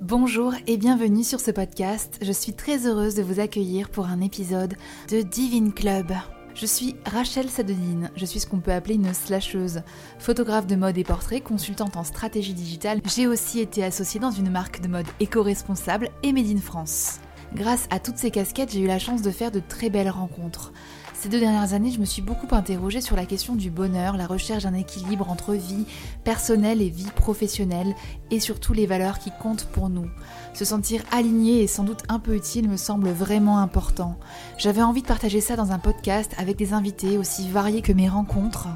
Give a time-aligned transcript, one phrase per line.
[0.00, 2.20] Bonjour et bienvenue sur ce podcast.
[2.22, 4.74] Je suis très heureuse de vous accueillir pour un épisode
[5.10, 6.12] de Divine Club.
[6.54, 9.82] Je suis Rachel Sadonine, je suis ce qu'on peut appeler une slasheuse,
[10.20, 13.00] photographe de mode et portrait, consultante en stratégie digitale.
[13.12, 17.18] J'ai aussi été associée dans une marque de mode éco-responsable et Made in France.
[17.52, 20.72] Grâce à toutes ces casquettes, j'ai eu la chance de faire de très belles rencontres.
[21.20, 24.28] Ces deux dernières années, je me suis beaucoup interrogée sur la question du bonheur, la
[24.28, 25.84] recherche d'un équilibre entre vie
[26.22, 27.96] personnelle et vie professionnelle,
[28.30, 30.08] et surtout les valeurs qui comptent pour nous.
[30.54, 34.16] Se sentir aligné et sans doute un peu utile me semble vraiment important.
[34.58, 38.08] J'avais envie de partager ça dans un podcast avec des invités aussi variés que mes
[38.08, 38.68] rencontres.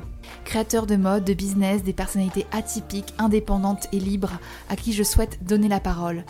[0.44, 5.44] Créateurs de mode, de business, des personnalités atypiques, indépendantes et libres à qui je souhaite
[5.44, 6.24] donner la parole.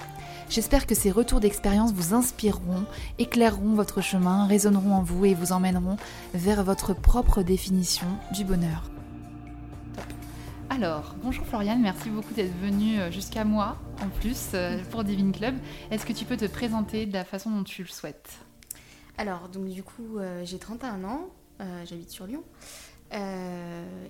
[0.53, 2.85] J'espère que ces retours d'expérience vous inspireront,
[3.19, 5.97] éclaireront votre chemin, résonneront en vous et vous emmèneront
[6.35, 8.91] vers votre propre définition du bonheur.
[10.69, 15.33] Alors, bonjour Floriane, merci beaucoup d'être venue euh, jusqu'à moi en plus euh, pour Divine
[15.33, 15.55] Club.
[15.91, 18.33] Est-ce que tu peux te présenter de la façon dont tu le souhaites?
[19.17, 21.31] Alors, donc du coup, euh, j'ai 31 ans,
[21.87, 22.45] j'habite sur Lyon.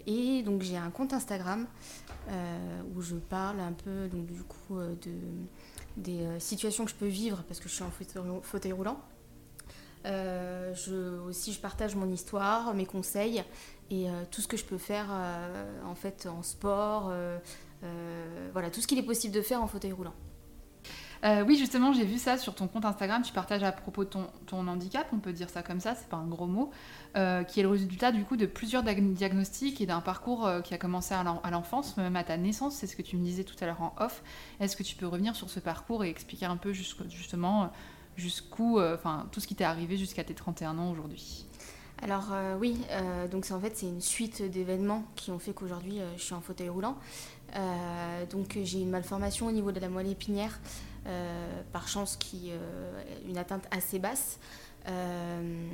[0.08, 1.68] et donc j'ai un compte Instagram
[2.96, 5.12] où je parle un peu donc, du coup de
[5.96, 7.90] des euh, situations que je peux vivre parce que je suis en
[8.42, 9.00] fauteuil, roulant.
[10.04, 13.44] Euh, je, aussi, je partage mon histoire, mes conseils
[13.90, 15.10] et euh, tout ce que je peux faire
[15.84, 17.12] en fait en sport,
[18.52, 20.14] voilà, tout ce qu'il est possible de faire en fauteuil roulant.
[21.24, 23.22] Euh, oui, justement, j'ai vu ça sur ton compte Instagram.
[23.22, 26.16] Tu partages à propos de ton, handicap, on peut dire ça comme ça, c'est pas
[26.16, 26.70] un gros mot,
[27.16, 30.74] euh, qui est le résultat du coup de plusieurs diagnostics et d'un parcours euh, qui
[30.74, 32.74] a commencé à l'enfance, même à ta naissance.
[32.74, 34.22] C'est ce que tu me disais tout à l'heure en off.
[34.58, 37.70] Est-ce que tu peux revenir sur ce parcours et expliquer un peu justement
[38.16, 41.46] jusqu'où, enfin tout ce qui t'est arrivé jusqu'à tes 31 ans aujourd'hui?
[42.02, 42.80] Alors oui,
[43.30, 46.40] donc c'est en fait c'est une suite d'événements qui ont fait qu'aujourd'hui je suis en
[46.40, 46.96] fauteuil roulant.
[48.30, 50.58] donc j'ai une malformation au niveau de la moelle épinière
[51.72, 54.38] par chance qui euh, une atteinte assez basse.
[54.88, 55.68] Euh,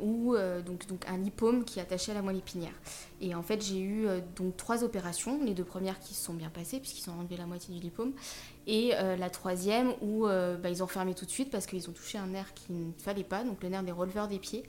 [0.00, 2.72] ou donc, donc un lipome qui est attaché à la moelle épinière.
[3.20, 6.48] Et en fait, j'ai eu donc trois opérations, les deux premières qui se sont bien
[6.48, 8.12] passées puisqu'ils ont enlevé la moitié du lipome,
[8.66, 12.16] et la troisième où bah, ils ont fermé tout de suite parce qu'ils ont touché
[12.16, 14.62] un nerf qu'il ne fallait pas, donc le nerf des releveurs des pieds.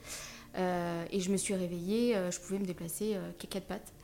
[0.54, 3.94] et je me suis réveillée, je pouvais me déplacer qu'à quatre pattes,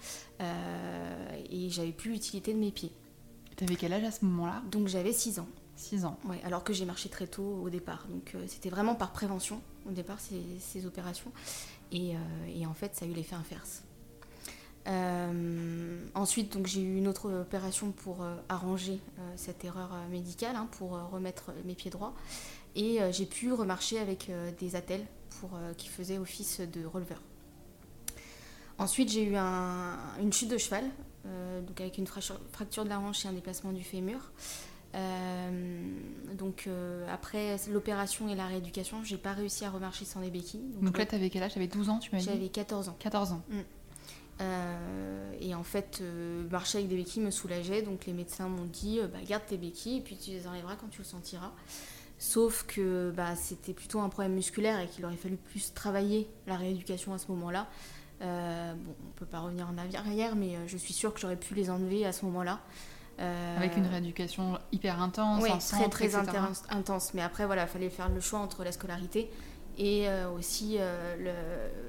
[1.51, 2.93] et j'avais plus l'utilité de mes pieds.
[3.57, 4.63] Tu avais quel âge à ce moment-là?
[4.71, 5.49] Donc j'avais 6 ans.
[5.77, 6.19] 6 ans.
[6.25, 8.07] Ouais, alors que j'ai marché très tôt au départ.
[8.09, 11.33] Donc euh, c'était vraiment par prévention au départ ces, opérations.
[11.93, 12.19] Et, euh,
[12.55, 13.83] et, en fait, ça a eu l'effet inverse.
[14.87, 19.01] Euh, ensuite, donc j'ai eu une autre opération pour arranger
[19.37, 22.15] cette erreur médicale, hein, pour remettre mes pieds droits.
[22.75, 25.07] Et j'ai pu remarcher avec des attelles
[25.41, 27.23] pour, qui faisaient office de releveur.
[28.79, 30.85] Ensuite, j'ai eu un, une chute de cheval,
[31.25, 34.33] donc avec une fracture de la hanche et un déplacement du fémur.
[34.95, 35.51] Euh,
[36.35, 40.65] donc euh, après l'opération et la rééducation, j'ai pas réussi à remarcher sans les béquilles.
[40.81, 41.53] Donc, là, tu avais quel âge?
[41.55, 42.27] J'avais 12 ans, tu m'as dit?
[42.27, 42.97] J'avais 14 ans.
[42.99, 43.43] 14 ans.
[43.49, 43.59] Mm.
[44.41, 46.03] Euh, et en fait,
[46.51, 47.83] marcher avec des béquilles me soulageait.
[47.83, 50.89] Donc les médecins m'ont dit bah, garde tes béquilles et puis tu les enlèveras quand
[50.89, 51.53] tu le sentiras.
[52.19, 56.57] Sauf que bah, c'était plutôt un problème musculaire et qu'il aurait fallu plus travailler la
[56.57, 57.69] rééducation à ce moment-là.
[58.21, 61.71] bon, on peut pas revenir en arrière, mais je suis sûre que j'aurais pu les
[61.71, 62.61] enlever à ce moment-là.
[63.21, 67.15] Euh, Avec une rééducation hyper intense, oui, très très intense, intense.
[67.15, 69.31] Mais après, voilà, il fallait faire le choix entre la scolarité
[69.79, 71.17] et euh, aussi euh,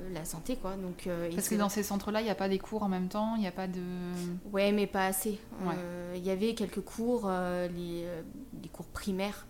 [0.07, 0.75] le, la santé, quoi.
[0.75, 3.35] Donc, Parce que dans ces centres-là, il n'y a pas des cours en même temps,
[3.35, 3.81] il n'y a pas de...
[4.51, 5.39] Ouais, mais pas assez.
[6.15, 8.05] Il y avait quelques cours, les,
[8.61, 9.47] les, cours primaires,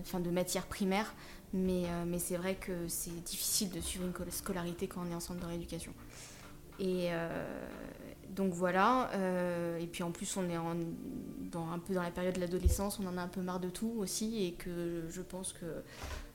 [0.00, 1.12] enfin de matières primaires,
[1.52, 5.20] mais, mais c'est vrai que c'est difficile de suivre une scolarité quand on est en
[5.20, 5.92] centre de rééducation.
[6.78, 7.10] Et,
[8.38, 10.56] donc voilà, euh, et puis en plus on est
[11.50, 13.68] dans, un peu dans la période de l'adolescence, on en a un peu marre de
[13.68, 15.66] tout aussi, et que je pense que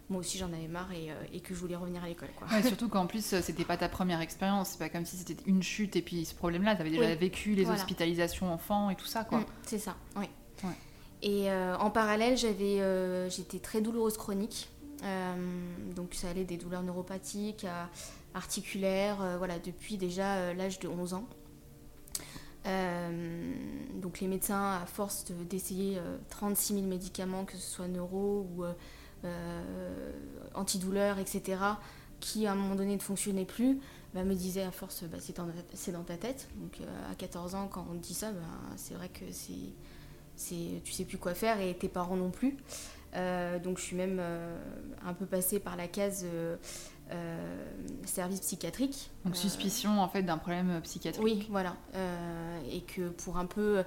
[0.09, 2.27] moi aussi j'en avais marre et, euh, que je voulais revenir à l'école.
[2.67, 5.95] surtout qu'en plus c'était pas ta première expérience, c'est pas comme si c'était une chute
[5.95, 9.23] et puis ce problème-là, tu avais déjà vécu les hospitalisations enfants et tout ça.
[9.23, 9.39] quoi.
[9.39, 10.25] Mm, c'est ça, oui.
[11.21, 14.67] Et euh, en parallèle, j'avais, j'étais très douloureuse chronique,
[15.95, 17.65] donc ça allait des douleurs neuropathiques,
[18.33, 21.27] articulaires, voilà, depuis déjà l'âge de 11 ans.
[22.65, 23.53] Euh,
[23.95, 25.99] donc les médecins, à force d'essayer
[26.29, 28.63] 36 000 médicaments, que ce soit neuro ou
[29.25, 30.11] euh,
[30.53, 31.57] antidouleurs, etc.,
[32.19, 33.79] qui à un moment donné ne fonctionnaient plus,
[34.13, 35.35] bah, me disaient à force, bah, c'est
[35.91, 36.49] dans, ta tête.
[36.57, 38.41] Donc euh, à 14 ans, quand on dit ça, bah,
[38.75, 42.57] c'est vrai que c'est, tu sais plus quoi faire et tes parents non plus.
[43.63, 44.21] donc je suis même
[45.05, 46.57] un peu passée par la case euh,
[48.05, 49.11] service psychiatrique.
[49.25, 51.23] Donc suspicion en fait d'un problème psychiatrique.
[51.23, 51.75] Oui, voilà.
[51.95, 53.83] Euh, et que pour un peu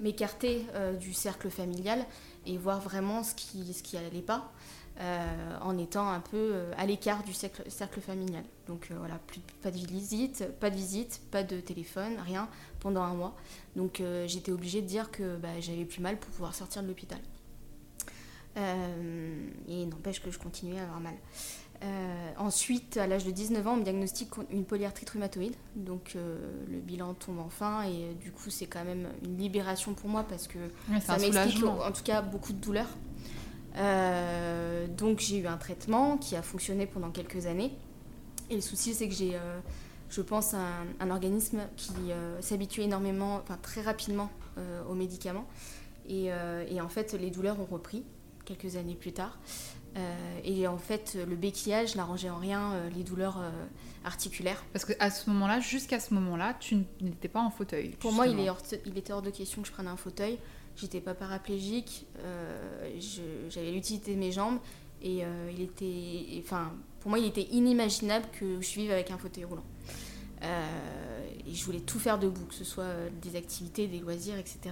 [0.00, 0.66] m'écarter
[1.00, 2.04] du cercle familial
[2.46, 4.50] et voir vraiment ce qui ce qui allait pas.
[5.62, 8.44] en étant un peu à l'écart du cercle, cercle, familial.
[8.66, 12.48] Donc voilà, plus, pas de visite, pas de visite, pas de téléphone, rien
[12.80, 13.36] pendant un mois.
[13.76, 17.20] Donc j'étais obligée de dire que bah, j'avais plus mal pour pouvoir sortir de l'hôpital.
[19.68, 21.14] Et n'empêche que je continuais à avoir mal.
[21.84, 25.54] Euh, ensuite, à l'âge de 19 ans, on me diagnostique une polyarthrite rhumatoïde.
[25.76, 26.36] Donc euh,
[26.68, 30.24] le bilan tombe enfin et euh, du coup c'est quand même une libération pour moi
[30.28, 30.58] parce que
[31.00, 32.88] ça m'explique en tout cas beaucoup de douleurs.
[34.96, 37.72] donc j'ai eu un traitement qui a fonctionné pendant quelques années.
[38.50, 39.38] Et le souci c'est que j'ai,
[40.10, 41.92] je pense, un, organisme qui
[42.40, 44.30] s'habitue énormément, enfin très rapidement
[44.88, 45.46] aux médicaments.
[46.08, 46.30] Et,
[46.70, 48.04] et en fait les douleurs ont repris
[48.48, 49.38] quelques années plus tard.
[49.96, 53.50] Euh, et en fait, le béquillage n'arrangeait en rien euh, les douleurs euh,
[54.04, 54.64] articulaires.
[54.72, 57.90] Parce qu'à ce moment-là, jusqu'à ce moment-là, tu n'étais pas en fauteuil.
[57.98, 58.50] Pour moi, il, est
[58.86, 60.38] il, était hors de question que je prenne un fauteuil.
[60.76, 62.06] J'étais pas paraplégique,
[63.50, 64.60] j'avais l'utilité de mes jambes
[65.02, 69.42] et il était, enfin, pour moi, il était inimaginable que je vive avec un fauteuil
[69.42, 69.64] roulant.
[70.40, 74.70] et je voulais tout faire debout, que ce soit des activités, des loisirs, etc.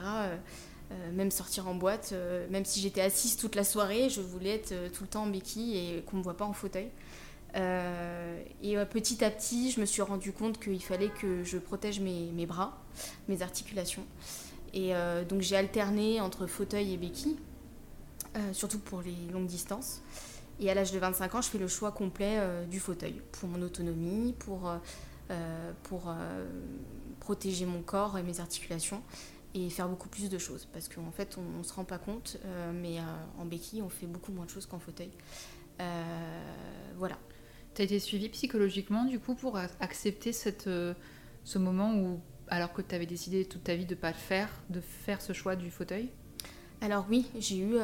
[0.92, 4.54] Euh, même sortir en boîte, euh, même si j'étais assise toute la soirée, je voulais
[4.54, 6.90] être euh, tout le temps en béquille et qu'on ne me voit pas en fauteuil.
[7.54, 12.30] et petit à petit, je me suis rendu compte qu'il fallait que je protège mes,
[12.32, 12.78] mes bras,
[13.28, 14.04] mes articulations.
[14.74, 14.92] Et
[15.26, 17.38] donc j'ai alterné entre fauteuil et béquille,
[18.52, 20.02] surtout pour les longues distances.
[20.60, 22.38] Et à l'âge de 25 ans, je fais le choix complet
[22.68, 24.70] du fauteuil pour mon autonomie, pour,
[25.84, 26.14] pour
[27.20, 29.02] protéger mon corps et mes articulations
[29.56, 30.67] et faire beaucoup plus de choses.
[30.73, 33.03] Parce qu'en fait, on ne se rend pas compte, euh, mais euh,
[33.38, 35.11] en béquille, on fait beaucoup moins de choses qu'en fauteuil.
[35.81, 36.03] Euh,
[36.97, 37.19] voilà.
[37.75, 40.69] Tu as été suivie psychologiquement, du coup, pour accepter cette,
[41.44, 44.17] ce moment où, alors que tu avais décidé toute ta vie de ne pas le
[44.17, 46.11] faire, de faire ce choix du fauteuil?
[46.81, 47.76] Alors oui, j'ai eu,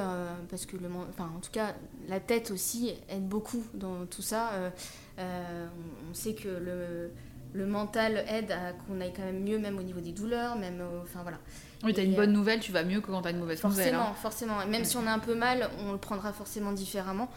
[0.48, 1.74] parce que le, enfin, en tout cas,
[2.08, 4.72] la tête aussi aide beaucoup dans tout ça.
[5.18, 7.10] on sait que le,
[7.52, 10.82] le mental aide à qu'on aille quand même mieux, même au niveau des douleurs, même,
[11.02, 11.38] enfin voilà.
[11.84, 13.84] Oui, t'as une bonne euh, nouvelle, tu vas mieux que quand t'as une mauvaise forcément,
[13.84, 13.94] nouvelle.
[13.94, 14.14] Hein.
[14.20, 14.70] Forcément, forcément.
[14.70, 17.28] Même si on a un peu mal, on le prendra forcément différemment.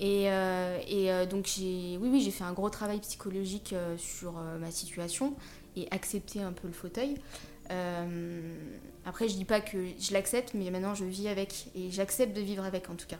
[0.00, 4.34] Et, euh, et euh, donc j'ai, oui, oui, j'ai fait un gros travail psychologique sur
[4.60, 5.34] ma situation
[5.76, 7.16] et accepter un peu le fauteuil.
[9.04, 12.40] après, je dis pas que je l'accepte, mais maintenant je vis avec et j'accepte de
[12.40, 13.18] vivre avec en tout cas.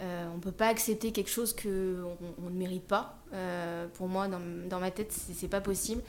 [0.00, 3.18] Euh, on ne peut pas accepter quelque chose qu'on on ne mérite pas.
[3.34, 6.02] Euh, pour moi, dans, dans ma tête, c'est pas possible.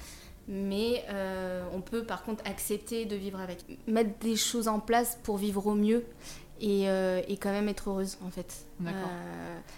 [0.48, 3.66] Mais euh, on peut par contre accepter de vivre avec.
[3.88, 6.06] Mettre des choses en place pour vivre au mieux
[6.60, 8.66] et, et quand même être heureuse en fait.
[8.80, 9.10] D'accord.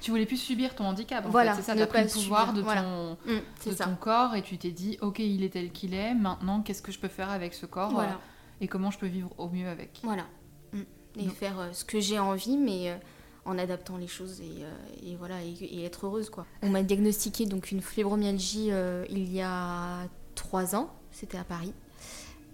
[0.01, 1.61] Tu voulais plus subir ton handicap en voilà, fait.
[1.61, 4.71] C'est ça, tu pris le pouvoir de, ton, mmh, de ton corps et tu t'es
[4.71, 7.65] dit, ok, il est tel qu'il est, maintenant qu'est-ce que je peux faire avec ce
[7.65, 8.19] corps voilà.
[8.59, 9.99] et comment je peux vivre au mieux avec?
[10.03, 10.25] Voilà.
[10.73, 10.81] Mmh.
[11.19, 12.99] Et faire ce que j'ai envie, mais
[13.45, 16.45] en adaptant les choses et, euh, voilà et, être heureuse quoi.
[16.61, 21.73] On m'a diagnostiqué donc une fibromyalgie euh, il y a trois ans, c'était à Paris,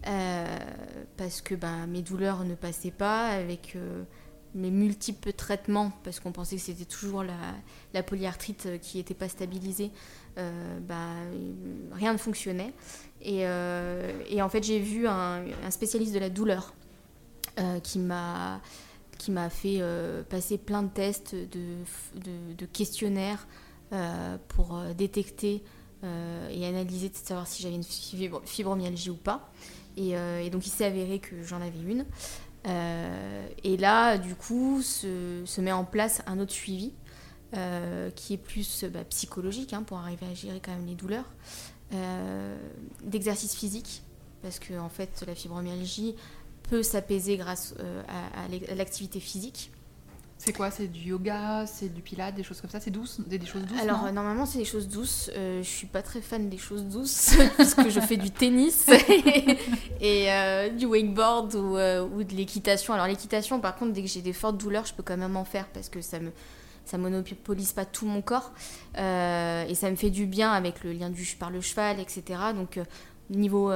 [0.08, 0.58] euh,
[1.18, 3.78] parce que ben, mes douleurs ne passaient pas avec
[4.56, 9.92] mes multiples traitements parce qu'on pensait que c'était toujours la, polyarthrite qui n'était pas stabilisée.
[10.36, 11.16] Ben,
[11.92, 12.74] rien ne fonctionnait
[13.22, 16.74] et, en fait j'ai vu un, spécialiste de la douleur
[17.84, 18.62] qui m'a
[19.20, 23.48] qui m'a fait euh, passer plein de tests, de, questionnaires
[23.92, 25.62] euh, pour euh, détecter
[26.02, 29.52] et analyser, de savoir si j'avais une fibromyalgie ou pas.
[29.98, 30.14] Et,
[30.50, 32.06] donc il s'est avéré que j'en avais une.
[33.66, 36.94] et là, du coup, se, met en place un autre suivi
[38.16, 41.26] qui est plus bah, psychologique hein, pour arriver à gérer quand même les douleurs,
[43.04, 44.02] d'exercice physique,
[44.42, 46.16] parce que en fait, la fibromyalgie,
[46.70, 49.72] peut s'apaiser grâce euh, à, l'activité physique.
[50.38, 50.72] C'est quoi?
[50.72, 52.80] C'est du yoga, c'est du pilates, des choses comme ça?
[52.80, 55.30] C'est douce des, choses douces Alors normalement c'est des choses douces.
[55.36, 58.88] Euh, je suis pas très fan des choses douces parce que je fais du tennis
[60.02, 62.94] et, euh, du wakeboard ou, ou de l'équitation.
[62.94, 65.46] Alors l'équitation par contre dès que j'ai des fortes douleurs je peux quand même en
[65.46, 66.32] faire parce que ça me
[66.86, 68.52] ça monopolise pas tout mon corps
[68.96, 72.24] et ça me fait du bien avec le lien du par le cheval etc.
[72.56, 72.80] Donc
[73.30, 73.72] niveau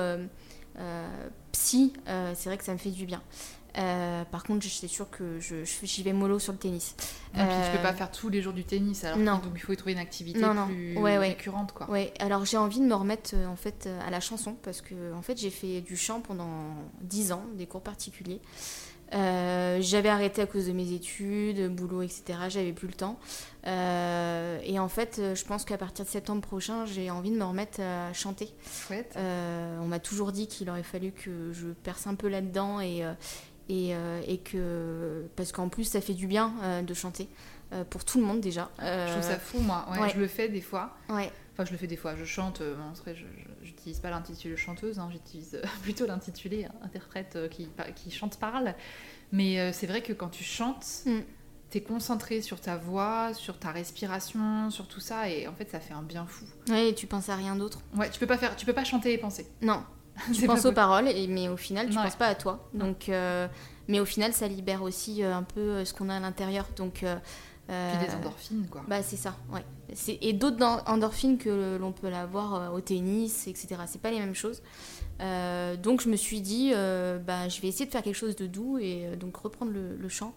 [0.80, 1.08] euh,
[1.54, 3.22] psy, euh, c'est vrai que ça me fait du bien.
[3.76, 6.96] Euh, par contre, c'est sûr que j'y vais mollo sur le tennis.
[7.34, 9.40] Puis tu peux pas faire tous les jours du tennis, alors non.
[9.40, 11.90] donc il faut y trouver une activité plus récurrente, quoi.
[11.90, 12.14] Ouais.
[12.20, 15.40] Alors j'ai envie de me remettre en fait à la chanson parce que en fait
[15.40, 18.42] j'ai fait du chant pendant 10 ans, des cours particuliers.
[19.14, 22.24] Euh, j'avais arrêté à cause de mes études, boulot, etc.
[22.50, 23.20] J'avais plus le temps.
[23.68, 27.44] Euh, et en fait, je pense qu'à partir de septembre prochain, j'ai envie de me
[27.44, 28.50] remettre à chanter.
[28.92, 33.04] Euh, on m'a toujours dit qu'il aurait fallu que je perce un peu là-dedans et,
[33.70, 33.94] et,
[34.28, 35.26] et, que.
[35.36, 36.54] Parce qu'en plus, ça fait du bien
[36.86, 37.28] de chanter.
[37.90, 38.70] pour tout le monde déjà.
[38.80, 39.86] Je trouve ça fou, moi.
[39.92, 40.96] Ouais, Je le fais des fois.
[41.10, 41.32] Ouais.
[41.54, 42.16] Enfin, je le fais des fois.
[42.16, 42.62] Je chante.
[43.06, 43.24] Je
[43.84, 48.74] n'utilise pas l'intitulé chanteuse, hein, j'utilise plutôt l'intitulé interprète qui, qui chante parle.
[49.34, 51.20] Mais euh, c'est vrai que quand tu chantes, mm.
[51.72, 55.70] tu es concentré sur ta voix, sur ta respiration, sur tout ça, et en fait,
[55.72, 56.46] ça fait un bien fou.
[56.70, 57.80] Oui, tu penses à rien d'autre.
[57.98, 59.48] Ouais, tu peux pas faire, tu peux pas chanter et penser.
[59.62, 59.84] Non.
[60.34, 62.70] tu penses aux paroles, et, mais au final, tu ne penses pas à toi.
[62.76, 63.48] Donc, euh,
[63.88, 66.68] mais au final, ça libère aussi euh, un peu ce qu'on a à l'intérieur.
[66.76, 67.04] Donc
[67.68, 68.84] Puis des endorphines, quoi.
[68.88, 69.64] Bah, c'est ça, ouais.
[70.22, 73.76] Et d'autres endorphines que l'on peut avoir au tennis, etc.
[73.88, 74.62] C'est pas les mêmes choses.
[75.22, 78.36] Euh, donc je me suis dit, euh, bah, je vais essayer de faire quelque chose
[78.36, 80.34] de doux et euh, donc reprendre le, chant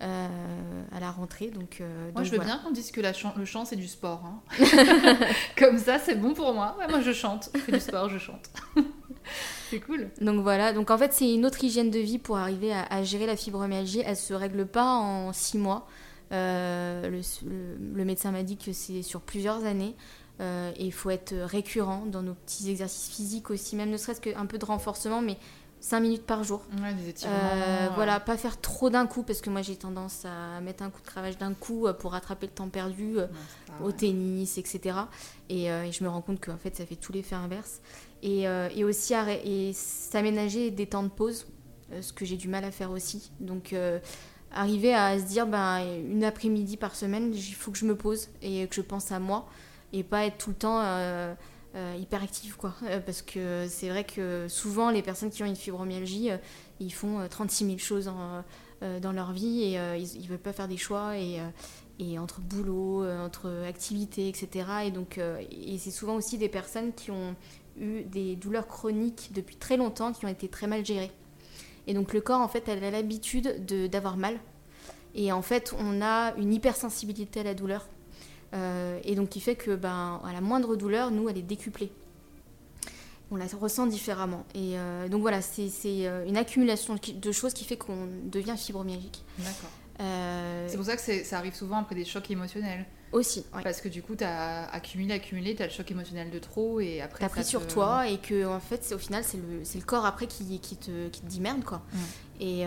[0.00, 1.48] à la rentrée.
[1.48, 1.82] Donc,
[2.14, 4.22] moi je veux bien qu'on dise que la le chant c'est du sport.
[4.24, 4.40] Hein.
[5.58, 6.76] Comme ça c'est bon pour moi.
[6.88, 8.50] moi je chante, c'est du sport, je chante.
[9.70, 10.08] c'est cool.
[10.20, 13.26] Donc voilà, donc en fait c'est une autre hygiène de vie pour arriver à, gérer
[13.26, 14.02] la fibromyalgie.
[14.04, 15.86] Elle se règle pas en six mois.
[16.30, 19.96] Le, médecin m'a dit que c'est sur plusieurs années.
[20.40, 24.20] Euh, et il faut être récurrent dans nos petits exercices physiques aussi, même ne serait-ce
[24.20, 25.36] qu'un peu de renforcement, mais
[25.80, 26.62] 5 minutes par jour.
[26.82, 27.36] Ouais, des étirements.
[27.36, 30.90] Euh, voilà, pas faire trop d'un coup, parce que moi j'ai tendance à mettre un
[30.90, 33.16] coup de cravache d'un coup euh, pour rattraper le temps perdu
[33.82, 34.96] au tennis, etc.
[35.50, 37.80] Et, je me rends compte qu'en fait ça fait tout l'effet inverse.
[38.22, 41.46] Et, et aussi et s'aménager des temps de pause,
[42.00, 43.30] ce que j'ai du mal à faire aussi.
[43.40, 43.74] Donc
[44.52, 45.80] arriver à se dire, ben,
[46.10, 49.18] une après-midi par semaine, il faut que je me pose et que je pense à
[49.18, 49.48] moi
[49.92, 51.34] et pas être tout le temps euh,
[51.74, 52.22] euh, hyper
[52.58, 52.74] quoi.
[52.84, 56.30] Euh, parce que c'est vrai que souvent les personnes qui ont une fibromyalgie
[56.80, 58.10] ils font 36 000 choses
[59.02, 61.38] dans leur vie et ils, ne veulent pas faire des choix et,
[61.98, 67.10] et entre boulot entre activités etc et donc et c'est souvent aussi des personnes qui
[67.10, 67.36] ont
[67.78, 71.12] eu des douleurs chroniques depuis très longtemps qui ont été très mal gérées
[71.90, 74.38] et donc le corps en fait elle a l'habitude d'avoir mal
[75.14, 77.86] et en fait on a une hypersensibilité à la douleur
[78.52, 81.90] euh, et donc qui fait que ben, à la moindre douleur, nous, elle est décuplée.
[83.30, 84.44] On la ressent différemment.
[84.54, 89.24] Et euh, donc voilà, c'est euh, une accumulation de choses qui fait qu'on devient fibromyalgique.
[89.38, 89.70] D'accord.
[90.68, 92.86] C'est pour ça que ça arrive souvent après des chocs émotionnels.
[93.12, 96.38] Aussi, Parce que du coup, tu as accumulé, accumulé, tu as le choc émotionnel de
[96.38, 97.18] trop et après.
[97.18, 100.06] Tu as pris sur toi et que, en fait, au final, c'est le, le, corps
[100.06, 101.82] après qui, qui, te, qui te dit merde, quoi.
[101.92, 101.98] Mm.
[102.42, 102.66] Et,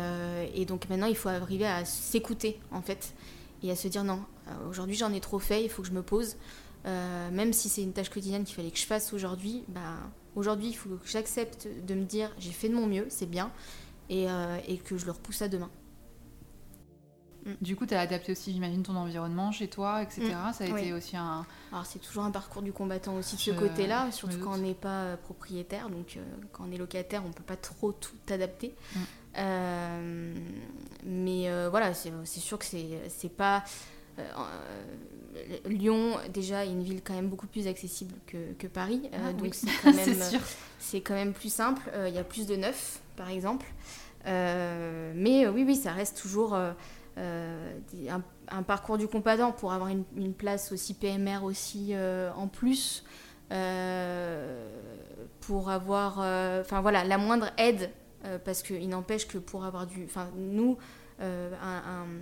[0.54, 3.14] et, donc maintenant, il faut arriver à s'écouter, en fait,
[3.64, 5.94] et à se dire non, euh, aujourd'hui j'en ai trop fait, il faut que je
[5.94, 6.36] me pose.
[6.86, 9.98] Euh, même si c'est une tâche quotidienne qu'il fallait que je fasse aujourd'hui, bah,
[10.36, 13.52] aujourd'hui il faut que j'accepte de me dire j'ai fait de mon mieux, c'est bien,
[14.10, 15.70] et, euh, et, que je le repousse à demain.
[17.46, 17.52] Mm.
[17.62, 20.22] Du coup, tu as adapté aussi, j'imagine, ton environnement chez toi, etc.
[20.22, 20.54] Mm.
[20.54, 21.46] Ça a été aussi un.
[21.72, 24.74] Alors, c'est toujours un parcours du combattant aussi de ce côté-là, surtout quand on n'est
[24.74, 25.90] pas propriétaire.
[25.90, 26.20] Donc,
[26.52, 28.76] quand on est locataire, on ne peut pas trop tout adapter.
[28.96, 30.34] Mm.
[31.06, 33.64] mais voilà, c'est sûr que c'est pas.
[34.20, 34.22] Euh,
[35.36, 39.10] euh, Lyon, déjà, est une ville quand même beaucoup plus accessible que, Paris.
[39.14, 39.92] Euh, ah donc, c'est quand,
[41.06, 41.82] quand même plus simple.
[42.08, 43.66] Il y a plus de neuf, par exemple.
[44.26, 46.58] mais oui, oui, ça reste toujours
[47.18, 51.94] un, parcours du combattant pour avoir une, place aussi PMR aussi
[52.36, 53.04] en plus.
[55.42, 56.20] pour avoir
[56.62, 57.92] enfin voilà la moindre aide
[58.46, 60.78] parce qu'il n'empêche que pour avoir du enfin nous
[61.22, 61.52] euh,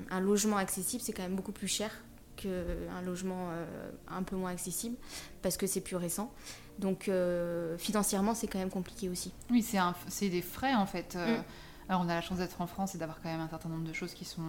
[0.10, 1.92] un, logement accessible, c'est quand même beaucoup plus cher
[2.36, 4.96] qu'un logement euh, un peu moins accessible,
[5.42, 6.32] parce que c'est plus récent.
[6.78, 9.32] Donc euh, financièrement, c'est quand même compliqué aussi.
[9.50, 9.66] Oui,
[10.08, 11.16] c'est des frais en fait.
[11.16, 11.44] Mm.
[11.92, 13.88] Alors on a la chance d'être en France et d'avoir quand même un certain nombre
[13.88, 14.42] de choses qui sont...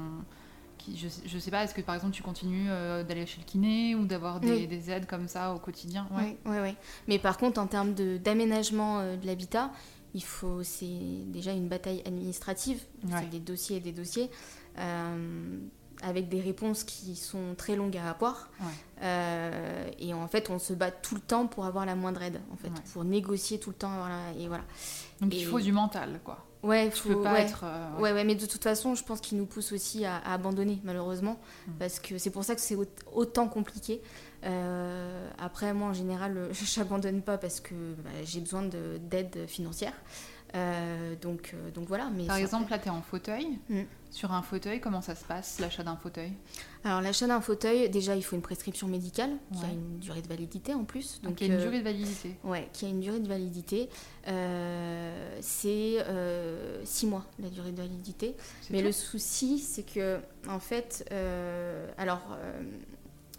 [0.78, 3.94] Qui, je, je sais pas, est-ce que par exemple tu continues d'aller chez le kiné
[3.94, 6.08] ou d'avoir des, aides comme ça au quotidien?
[6.12, 6.74] Oui, oui, oui.
[7.08, 9.70] Mais par contre, en termes d'aménagement de l'habitat,
[10.14, 14.30] il faut, c'est déjà une bataille administrative, c'est des dossiers et des dossiers,
[14.78, 15.58] euh,
[16.02, 18.50] avec des réponses qui sont très longues à avoir.
[19.02, 22.40] Euh, et en fait, on se bat tout le temps pour avoir la moindre aide,
[22.52, 24.06] en fait, pour négocier tout le temps.
[24.38, 24.64] Et voilà.
[25.20, 26.44] Donc il faut du mental, quoi.
[26.62, 27.64] Ouais, faut, peux pas être.
[27.64, 28.12] Euh, ouais.
[28.12, 28.24] ouais.
[28.24, 31.72] mais de toute façon, je pense qu'il nous pousse aussi à, abandonner, malheureusement, mm.
[31.78, 32.76] parce que c'est pour ça que c'est
[33.12, 34.00] autant compliqué.
[34.44, 39.94] Euh, après, moi, en général, je n'abandonne pas parce que bah, j'ai besoin d'aide financière.
[40.54, 42.10] Euh, donc, euh, donc voilà.
[42.14, 43.58] Mais Par exemple, là, tu es en fauteuil.
[43.68, 43.82] Mm.
[44.10, 46.32] Sur un fauteuil, comment ça se passe, l'achat d'un fauteuil?
[46.84, 50.28] Alors l'achat d'un fauteuil, déjà il faut une prescription médicale qui a une durée de
[50.28, 51.22] validité en plus.
[51.22, 52.36] Donc, y a une euh, durée de validité.
[52.44, 53.88] Ouais, qui a une durée de validité.
[54.28, 56.04] Euh, c'est
[56.84, 58.36] 6 mois la durée de validité.
[58.68, 58.84] Mais tout?
[58.84, 61.10] le souci, c'est que, en fait,
[61.96, 62.36] alors,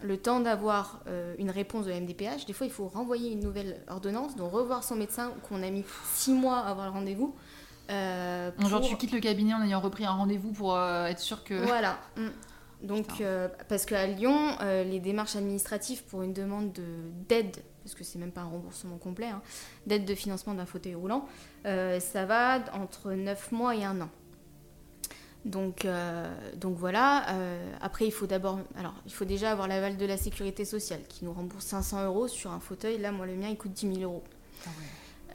[0.04, 3.40] le temps d'avoir euh, une réponse de la MDPH, des fois, il faut renvoyer une
[3.40, 7.34] nouvelle ordonnance, donc revoir son médecin qu'on a mis 6 mois à avoir le rendez-vous.
[7.90, 11.42] euh, Genre, tu quittes le cabinet en ayant repris un rendez-vous pour euh, être sûr
[11.42, 11.54] que.
[11.54, 11.98] Voilà.
[12.16, 12.86] Mm.
[12.86, 16.82] Donc, euh, parce qu'à Lyon, les démarches administratives pour une demande de-
[17.28, 19.40] d'aide, parce que c'est même pas un remboursement complet, hein,
[19.86, 21.26] d'aide de financement d'un fauteuil roulant,
[21.64, 24.10] ça va entre 9 mois et 1 an.
[25.44, 27.28] Donc, euh, donc voilà.
[27.34, 31.00] euh, après, il faut d'abord, alors, il faut déjà avoir l'aval de la sécurité sociale
[31.08, 32.96] qui nous rembourse 500 euros sur un fauteuil.
[32.98, 34.24] Là, moi, le mien, il coûte 10 000 euros.
[34.66, 34.84] Ah ouais.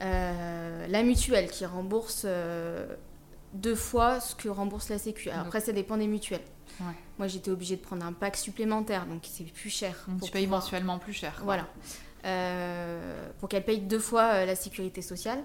[0.02, 2.26] Euh, la mutuelle qui rembourse
[3.52, 5.28] deux fois ce que rembourse la Sécu.
[5.28, 6.40] Alors Donc- après, ça dépend des mutuelles.
[6.80, 6.86] Ouais.
[7.18, 9.94] Moi, j'étais obligée de prendre un pack supplémentaire, donc c'est plus cher.
[10.08, 11.34] Donc, pour tu payes pouvoir- mensuellement plus cher.
[11.36, 11.44] quoi.
[11.44, 11.66] Voilà.
[13.38, 15.40] Pour qu'elle paye deux fois la sécurité sociale,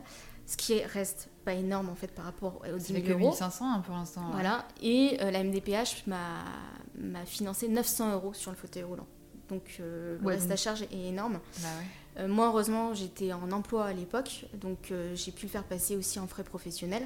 [0.46, 3.30] ce qui reste pas énorme en fait par rapport aux 10 C'est 000 que euros.
[3.30, 4.30] 1500 hein, pour l'instant.
[4.32, 4.66] Voilà.
[4.82, 9.08] Et euh, la MDPH m'a financé 900 euros sur le fauteuil roulant.
[9.50, 11.40] Donc euh, le Ouais, reste donc- à charge est énorme.
[11.62, 12.24] Bah ouais.
[12.24, 15.98] Euh, moi, heureusement, j'étais en emploi à l'époque, donc euh, j'ai pu le faire passer
[15.98, 17.06] aussi en frais professionnels,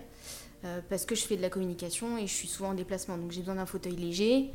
[0.89, 3.39] parce que je fais de la communication et je suis souvent en déplacement, donc j'ai
[3.39, 4.51] besoin d'un fauteuil léger,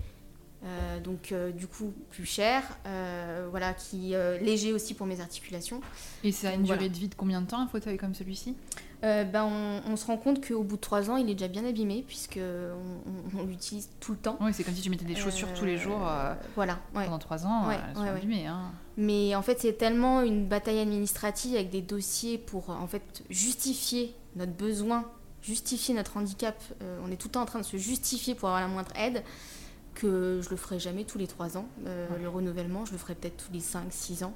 [0.65, 5.81] euh, donc euh, du coup plus cher, euh, voilà, qui léger aussi pour mes articulations.
[6.23, 8.55] Et ça a une durée de vie de combien de temps un fauteuil comme celui-ci?
[9.03, 11.63] Ben, on, on se rend compte qu'au bout de trois ans, il est déjà bien
[11.67, 14.39] abîmé, puisque on, on- on l'utilise tout le temps.
[14.41, 16.09] Oui, c'est comme si tu mettais des chaussures tous les jours
[16.55, 17.05] Voilà, ouais.
[17.05, 17.69] pendant 3 ans.
[17.69, 18.17] Ouais, elles sont ouais, ouais.
[18.17, 18.73] abîmées, hein.
[18.97, 24.15] Mais en fait, c'est tellement une bataille administrative avec des dossiers pour en fait justifier
[24.37, 25.05] notre besoin,
[25.43, 26.57] justifier notre handicap.
[27.05, 29.23] On est tout le temps en train de se justifier pour avoir la moindre aide
[29.95, 31.67] que je le ferai jamais tous les 3 ans.
[31.87, 32.19] Euh, Ouais.
[32.23, 34.35] Le renouvellement, je le ferai peut-être tous les 5, 6 ans.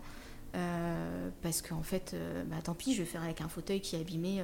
[0.54, 3.96] Euh, parce qu'en fait, euh, bah, tant pis, je vais faire avec un fauteuil qui
[3.96, 4.42] est abîmé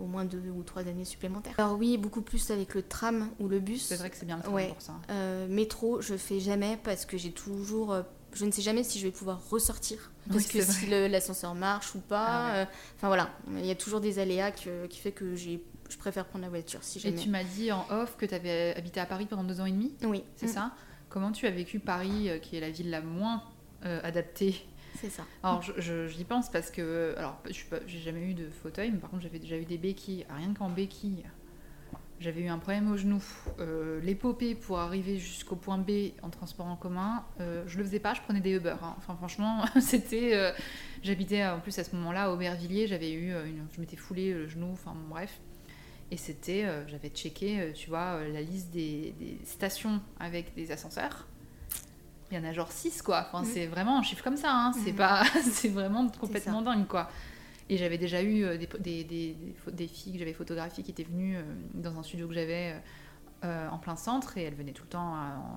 [0.00, 1.54] au moins deux ou trois années supplémentaires.
[1.58, 3.86] Alors oui, beaucoup plus avec le tram ou le bus.
[3.86, 4.68] C'est vrai que c'est bien le train Ouais.
[4.68, 4.94] pour ça.
[5.48, 7.96] Métro, je fais jamais parce que j'ai toujours.
[8.34, 10.10] je ne sais jamais si je vais pouvoir ressortir.
[10.28, 12.26] Parce Oui, que si l'ascenseur marche ou pas.
[12.26, 12.68] Ah ouais.
[12.96, 16.24] Enfin voilà, il y a toujours des aléas que- qui fait que j'ai, je préfère
[16.26, 17.16] prendre la voiture si Et jamais.
[17.16, 19.72] tu m'as dit en off que tu avais habité à Paris pendant deux ans et
[19.72, 20.72] demi, Oui, c'est Mm, ça?
[21.08, 23.42] Comment tu as vécu Paris, euh, qui est la ville la moins
[23.84, 24.66] euh, adaptée?
[25.00, 25.24] C'est ça.
[25.42, 28.98] Alors je- je- j'y pense parce que, alors je j'ai jamais eu de fauteuil, mais
[28.98, 30.26] par contre j'avais déjà eu des béquilles.
[30.34, 31.24] Rien qu'en béquilles,
[32.18, 33.22] j'avais eu un problème au genou.
[33.60, 38.00] Euh, L'épopée pour arriver jusqu'au point B en transport en commun, euh, je le faisais
[38.00, 38.76] pas, je prenais des Uber.
[38.82, 38.94] hein.
[38.96, 40.50] Enfin franchement, c'était, euh,
[41.02, 44.48] j'habitais en plus à ce moment-là à Aubervilliers, j'avais eu, une, je m'étais foulé le
[44.48, 45.38] genou, enfin bon, bref.
[46.10, 50.54] Et c'était, euh, j'avais checké, euh, tu vois, euh, la liste des, des stations avec
[50.54, 51.26] des ascenseurs.
[52.30, 53.26] Il y en a genre 6 quoi.
[53.28, 54.50] Enfin, c'est vraiment un chiffre comme ça.
[54.52, 54.72] hein.
[54.72, 54.96] C'est Mhm.
[54.96, 57.08] pas, c'est vraiment complètement dingue quoi.
[57.68, 60.92] Et j'avais déjà eu des, des, des, des pho- des filles que j'avais photographiées qui
[60.92, 61.36] étaient venues
[61.74, 62.76] dans un studio que j'avais
[63.44, 65.14] euh, en plein centre et elles venaient tout le temps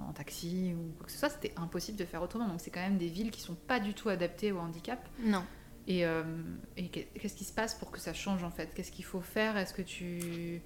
[0.10, 1.30] en taxi ou quoi que ce soit.
[1.30, 2.48] C'était impossible de faire autrement.
[2.48, 5.00] Donc c'est quand même des villes qui sont pas du tout adaptées au handicap.
[5.24, 5.44] Non.
[5.90, 6.22] Et, euh,
[6.78, 8.70] et qu'est-ce qui se passe pour que ça change en fait?
[8.76, 9.58] Qu'est-ce qu'il faut faire?
[9.58, 10.62] Est-ce que tu...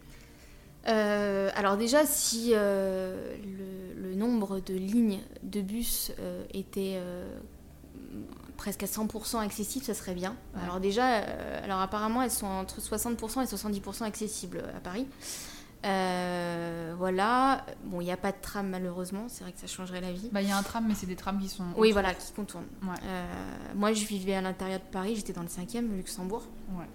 [0.86, 6.12] Euh, alors déjà, si euh, le, le nombre de lignes de bus
[6.54, 7.00] était
[8.58, 10.36] presque à 100% accessible, ça serait bien.
[10.56, 10.62] Ouais.
[10.62, 11.06] Alors déjà,
[11.64, 15.08] alors apparemment, elles sont entre 60% et 70% accessibles à Paris.
[15.86, 17.66] Euh, voilà.
[17.86, 20.30] Bon, il n'y a pas de tram malheureusement, c'est vrai que ça changerait la vie.
[20.32, 21.66] Bah il y a un tram mais c'est des trams qui sont...
[21.78, 22.64] Oui, voilà, qui contournent.
[22.84, 22.96] Ouais.
[23.06, 23.26] Euh,
[23.76, 26.44] moi, je vivais à l'intérieur de Paris, j'étais dans le 5e, Luxembourg.
[26.72, 26.86] Ouais.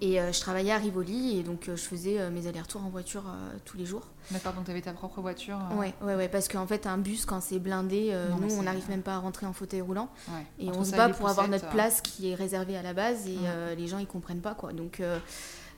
[0.00, 2.88] Et euh, je travaillais à Rivoli, et donc euh, je faisais euh, mes allers-retours en
[2.88, 3.24] voiture
[3.64, 4.06] tous les jours.
[4.30, 5.58] D'accord, donc tu avais ta propre voiture.
[5.76, 8.88] Ouais, ouais, ouais, parce qu'en fait, un bus, quand c'est blindé, Non, nous, on n'arrive
[8.88, 10.08] même pas à rentrer en fauteuil roulant.
[10.28, 10.46] ouais.
[10.60, 13.26] Et Entre on se bat pour avoir notre place qui est réservée à la base,
[13.26, 13.74] et Ouais.
[13.76, 14.72] les gens, ils comprennent pas, quoi.
[14.72, 15.02] Donc,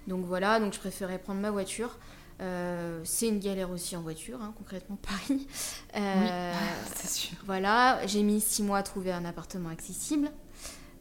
[0.06, 1.96] donc voilà, donc je préférais prendre ma voiture.
[2.40, 5.46] Euh, c'est une galère aussi en voiture, hein, concrètement, Paris.
[5.96, 7.36] Euh, Oui, c'est sûr.
[7.44, 10.30] voilà, j'ai mis six mois à trouver un appartement accessible.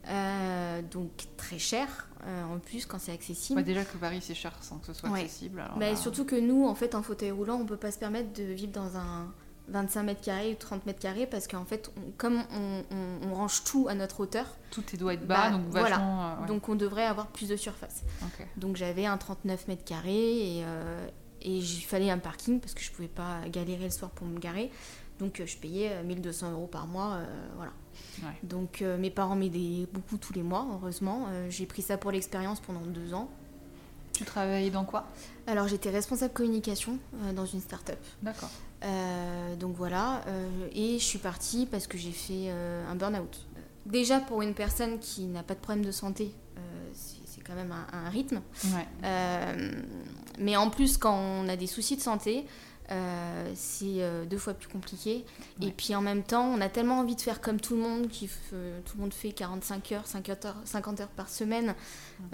[0.08, 3.60] Euh, donc très cher, en plus, quand c'est accessible.
[3.60, 5.22] Ouais, déjà que Paris c'est cher sans que ce soit Ouais.
[5.22, 5.60] accessible.
[5.60, 8.00] alors Bah, là- surtout que nous, en fait, en fauteuil roulant, on peut pas se
[8.00, 9.32] permettre de vivre dans un
[9.68, 13.34] 25 mètres carrés ou 30 mètres carrés parce qu'en fait, on- comme on, on- on
[13.36, 15.90] range tout à notre hauteur, tout tes doigts être bas, Bah, donc voilà.
[15.90, 16.42] vachement.
[16.42, 16.48] ouais.
[16.48, 18.02] donc on devrait avoir plus de surface.
[18.58, 21.08] Donc j'avais un 39 mètres carrés et, euh,
[21.42, 24.40] et il fallait un parking parce que je pouvais pas galérer le soir pour me
[24.40, 24.72] garer.
[25.20, 27.26] Donc euh, je payais euh, 1200 euros par mois, euh,
[27.56, 27.72] voilà.
[28.24, 28.36] Ouais.
[28.44, 31.28] Donc euh, mes parents m'aidaient beaucoup tous les mois, heureusement.
[31.30, 33.30] Euh, j'ai pris ça pour l'expérience pendant deux ans.
[34.14, 35.08] Tu travaillais dans quoi?
[35.48, 36.98] Alors j'étais responsable communication
[37.34, 38.00] dans une start-up.
[38.22, 38.50] D'accord.
[39.58, 40.26] donc voilà,
[40.74, 43.48] et je suis partie parce que j'ai fait un burn-out.
[43.86, 46.34] Déjà pour une personne qui n'a pas de problème de santé,
[46.94, 48.42] c'est quand même un, rythme.
[50.40, 52.46] Mais en plus quand on a des soucis de santé,
[52.92, 55.24] euh, c'est euh, deux fois plus compliqué.
[55.62, 58.08] Et puis en même temps, on a tellement envie de faire comme tout le monde,
[58.08, 61.76] qui tout le monde fait 45 heures, 50 heures, 50 heures par semaine.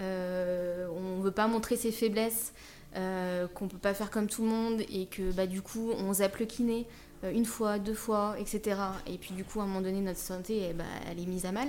[0.00, 2.52] Euh, on ne veut pas montrer ses faiblesses,
[2.94, 6.14] qu'on ne peut pas faire comme tout le monde et que bah, du coup, on
[6.14, 6.86] zappe le kiné
[7.22, 8.80] une fois, deux fois, etc.
[9.06, 11.44] Et puis du coup, à un moment donné, notre santé, eh bah, elle est mise
[11.44, 11.68] à mal.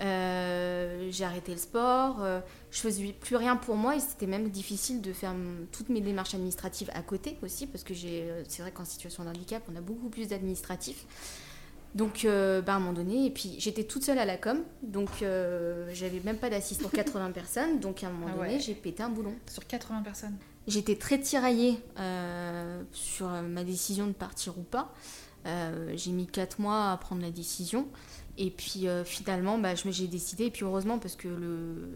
[0.00, 4.50] Euh, j'ai arrêté le sport, euh, je faisais plus rien pour moi et c'était même
[4.50, 5.34] difficile de faire
[5.72, 9.24] toutes mes démarches administratives à côté aussi parce que j'ai, euh, c'est vrai qu'en situation
[9.24, 11.06] de handicap, on a beaucoup plus d'administratifs.
[11.94, 15.08] Donc, bah, à un moment donné, et puis j'étais toute seule à la com, donc
[15.20, 19.08] j'avais même pas d'assistant 80 personnes, donc à un moment ah donné, j'ai pété un
[19.08, 19.34] boulon.
[19.50, 21.80] Sur 80 personnes J'étais très tiraillée
[22.92, 24.92] sur ma décision de partir ou pas.
[25.94, 27.88] j'ai mis 4 mois à prendre la décision.
[28.38, 31.88] Et puis euh, finalement, bah, j'ai décidé, et puis heureusement parce que le,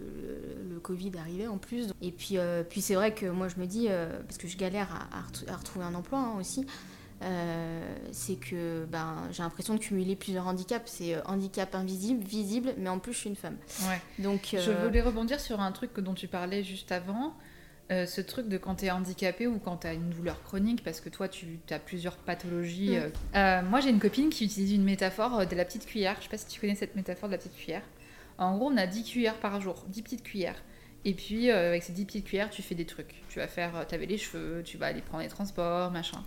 [0.71, 1.89] le, Covid arrivait en plus.
[2.01, 4.57] Et puis, euh, puis c'est vrai que moi je me dis, euh, parce que je
[4.57, 6.67] galère à, à, retrouver un emploi hein, aussi,
[8.13, 10.91] c'est que ben, j'ai l'impression de cumuler plusieurs handicaps.
[10.91, 13.59] C'est handicap invisible, visible, mais en plus je suis une femme.
[13.83, 14.01] Ouais.
[14.19, 17.35] Donc, Je voulais rebondir sur un truc dont tu parlais juste avant.
[17.91, 20.85] Euh, ce truc de quand tu es handicapé ou quand tu as une douleur chronique,
[20.85, 22.91] parce que toi, tu as plusieurs pathologies.
[22.91, 22.95] Mm.
[22.95, 26.15] Euh, euh, moi, j'ai une copine qui utilise une métaphore de la petite cuillère.
[26.19, 27.83] Je sais pas si tu connais cette métaphore de la petite cuillère.
[28.39, 30.63] En gros, on a 10 cuillères par jour, 10 petites cuillères.
[31.05, 33.23] Et puis, avec ces 10 petites cuillères, tu fais des trucs.
[33.29, 36.23] Tu vas faire, tu avais les cheveux, tu vas aller prendre les transports, machin.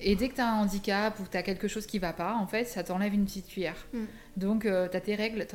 [0.00, 2.12] Et dès que tu as un handicap ou que tu as quelque chose qui va
[2.12, 3.86] pas, en fait, ça t'enlève une petite cuillère.
[3.92, 4.04] Mm.
[4.36, 5.46] Donc, tu as tes règles,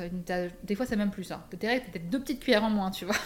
[0.64, 1.46] des fois, c'est même plus ça.
[1.50, 3.16] Tu as tes règles, tu as deux petites cuillères en moins, tu vois.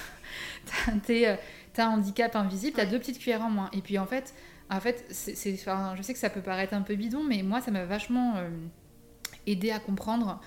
[1.06, 1.36] tes,
[1.78, 3.70] t'as un handicap invisible, t'as deux petites cuillères en moins.
[3.72, 4.34] Et puis en fait,
[4.68, 7.60] en fait c'est, enfin, je sais que ça peut paraître un peu bidon, mais moi,
[7.60, 8.50] ça m'a vachement euh,
[9.46, 10.40] aidé à comprendre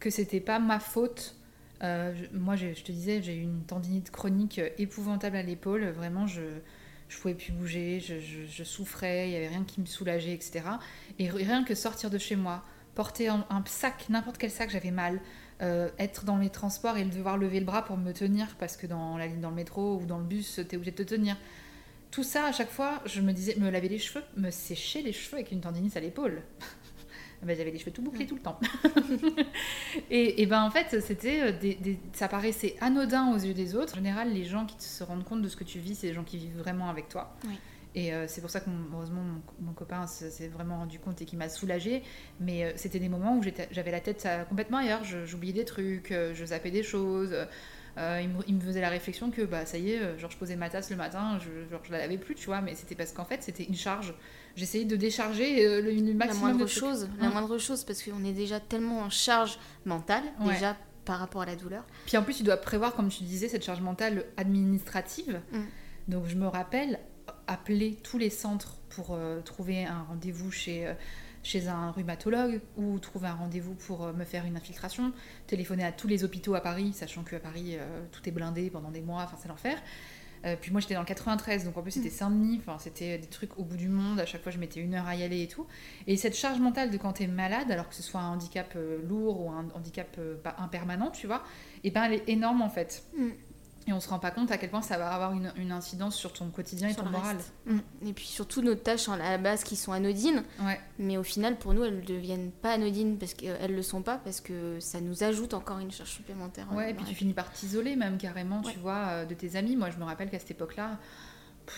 [0.00, 1.36] que c'était pas ma faute.
[1.82, 5.84] Euh, moi, je te disais, j'ai eu une tendinite chronique épouvantable à l'épaule.
[5.90, 6.40] Vraiment, je
[7.10, 10.62] je pouvais plus bouger, je, souffrais, il y avait rien qui me soulageait, etc.
[11.18, 12.62] Et rien que sortir de chez moi,
[12.94, 15.20] porter un, un sac, n'importe quel sac, j'avais mal.
[15.62, 18.86] Euh, être dans les transports et devoir lever le bras pour me tenir parce que
[18.86, 21.36] dans la ligne dans le métro ou dans le bus t'es obligé de te tenir.
[22.10, 25.12] Tout ça à chaque fois je me disais me laver les cheveux me sécher les
[25.12, 26.42] cheveux avec une tendinite à l'épaule.
[27.42, 28.60] Ben, j'avais les cheveux tout bouclés tout le temps.
[30.10, 33.94] Et, et, ben en fait c'était euh, ça paraissait anodin aux yeux des autres.
[33.94, 36.12] En général les gens qui se rendent compte de ce que tu vis c'est les
[36.12, 37.34] gens qui vivent vraiment avec toi.
[37.94, 39.22] Et euh, c'est pour ça que, heureusement,
[39.60, 42.02] mon, copain s'est vraiment rendu compte et qui m'a soulagée.
[42.38, 45.02] Mais euh, c'était des moments où j'avais la tête complètement ailleurs.
[45.04, 47.34] J'oubliais des trucs, euh, je zappais des choses.
[47.96, 50.90] il, me, faisait la réflexion que, bah, ça y est, genre, je posais ma tasse
[50.90, 52.60] le matin, je, genre, je la lavais plus, tu vois.
[52.60, 54.14] Mais c'était parce qu'en fait, c'était une charge.
[54.56, 57.08] J'essayais de décharger le, maximum la moindre chose.
[57.18, 57.30] La hein.
[57.30, 61.56] moindre chose, parce qu'on est déjà tellement en charge mentale, déjà par rapport à la
[61.56, 61.84] douleur.
[62.06, 65.40] Puis en plus, tu dois prévoir, comme tu disais, cette charge mentale administrative.
[65.50, 65.62] Mm.
[66.08, 66.98] Donc je me rappelle,
[67.46, 70.94] appeler tous les centres pour euh, trouver un rendez-vous chez, euh,
[71.42, 75.12] chez un rhumatologue ou trouver un rendez-vous pour euh, me faire une infiltration,
[75.46, 77.76] téléphoner à tous les hôpitaux à Paris, sachant qu'à Paris
[78.12, 79.78] tout est blindé pendant des mois, enfin c'est l'enfer.
[80.60, 82.12] puis moi j'étais dans le 93, donc en plus c'était mm.
[82.12, 84.94] Saint-Denis, enfin c'était des trucs au bout du monde, à chaque fois je mettais une
[84.94, 85.66] heure à y aller et tout.
[86.06, 88.76] Et cette charge mentale de quand tu es malade, alors que ce soit un handicap
[89.08, 91.42] lourd ou un handicap pas impermanent, tu vois,
[91.84, 93.04] et eh ben elle est énorme en fait.
[93.16, 93.30] Mm.
[93.86, 96.32] Et on se rend pas compte à quel point ça va avoir une, incidence sur
[96.32, 97.38] ton quotidien et ton moral.
[97.66, 97.78] Mm.
[98.06, 100.44] Et puis surtout nos tâches à la base qui sont anodines,
[100.98, 104.18] mais au final pour nous elles ne deviennent pas anodines parce qu'elles le sont pas
[104.18, 106.66] parce que ça nous ajoute encore une charge supplémentaire.
[106.72, 109.76] Ouais, et puis tu finis par t'isoler même carrément, tu vois, euh, de tes amis.
[109.76, 110.98] Moi je me rappelle qu'à cette époque-là,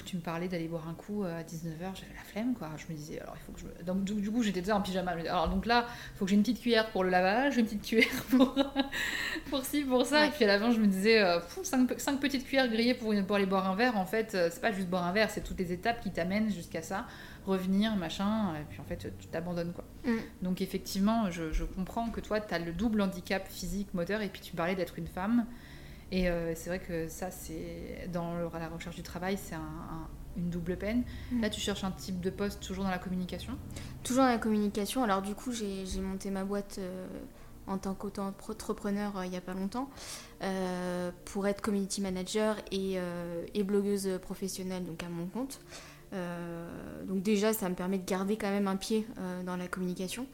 [0.05, 2.71] tu me parlais d'aller boire un coup euh, à 19h, j'avais la flemme quoi.
[2.77, 3.85] Je me disais, alors il faut que je.
[3.85, 5.13] Donc du, coup, j'étais déjà en pyjama.
[5.13, 7.83] Alors donc là, il faut que j'ai une petite cuillère pour le lavage, une petite
[7.83, 8.55] cuillère pour,
[9.51, 10.27] pour ci, pour ça.
[10.27, 11.23] Et puis à l'avant, je me disais,
[11.63, 13.97] 5, euh, petites cuillères grillées pour, pour aller boire un verre.
[13.97, 16.51] En fait, euh, c'est pas juste boire un verre, c'est toutes les étapes qui t'amènent
[16.51, 17.07] jusqu'à ça.
[17.45, 19.85] Revenir, machin, et puis en fait, tu t'abandonnes quoi.
[20.05, 20.19] Mm.
[20.43, 24.29] Donc effectivement, je, je, comprends que toi, tu as le double handicap physique, moteur, et
[24.29, 25.47] puis tu parlais d'être une femme.
[26.12, 29.57] Et euh, c'est vrai que ça, c'est dans la recherche du travail, c'est
[30.37, 31.05] une double peine.
[31.33, 31.40] Mm.
[31.40, 33.55] Là, tu cherches un type de poste toujours dans la communication?
[34.05, 35.03] Toujours dans la communication.
[35.03, 37.07] Alors, du coup, j'ai monté ma boîte euh,
[37.66, 39.88] en tant qu'entrepreneur euh, il n'y a pas longtemps
[41.25, 42.98] pour être community manager et,
[43.55, 45.61] et, blogueuse professionnelle, donc à mon compte.
[47.07, 49.07] donc, déjà, ça me permet de garder quand même un pied
[49.46, 50.27] dans la communication.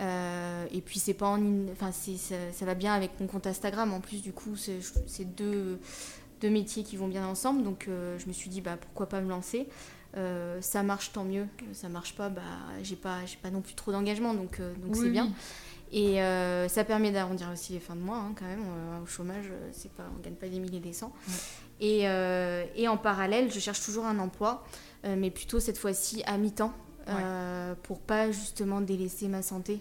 [0.00, 3.92] Euh, et puis c'est pas en enfin ça, ça, va bien avec mon compte Instagram
[3.92, 5.78] en plus du coup c'est deux
[6.40, 7.62] deux métiers qui vont bien ensemble.
[7.62, 9.68] Donc je me suis dit, bah, pourquoi pas me lancer?
[10.14, 11.46] Ça marche, tant mieux.
[11.74, 12.40] Ça marche pas, bah,
[12.82, 15.30] j'ai pas, j'ai pas non plus trop d'engagement, donc donc c'est bien.
[15.92, 16.16] Et
[16.68, 18.64] ça permet d'arrondir aussi les fins de mois, hein, quand même.
[19.02, 21.12] au chômage, c'est pas, on gagne pas des milliers des cents.
[21.78, 22.04] Et,
[22.76, 24.64] et, en parallèle, je cherche toujours un emploi,
[25.04, 26.72] mais plutôt cette fois-ci à mi-temps,
[27.82, 29.80] pour pas justement délaisser ma santé.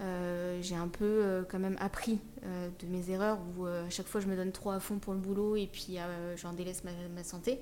[0.00, 4.06] Euh, j'ai un peu euh, quand même appris euh, de mes erreurs où à chaque
[4.06, 5.98] fois je me donne trop à fond pour le boulot et puis
[6.36, 7.60] j'en délaisse ma, santé.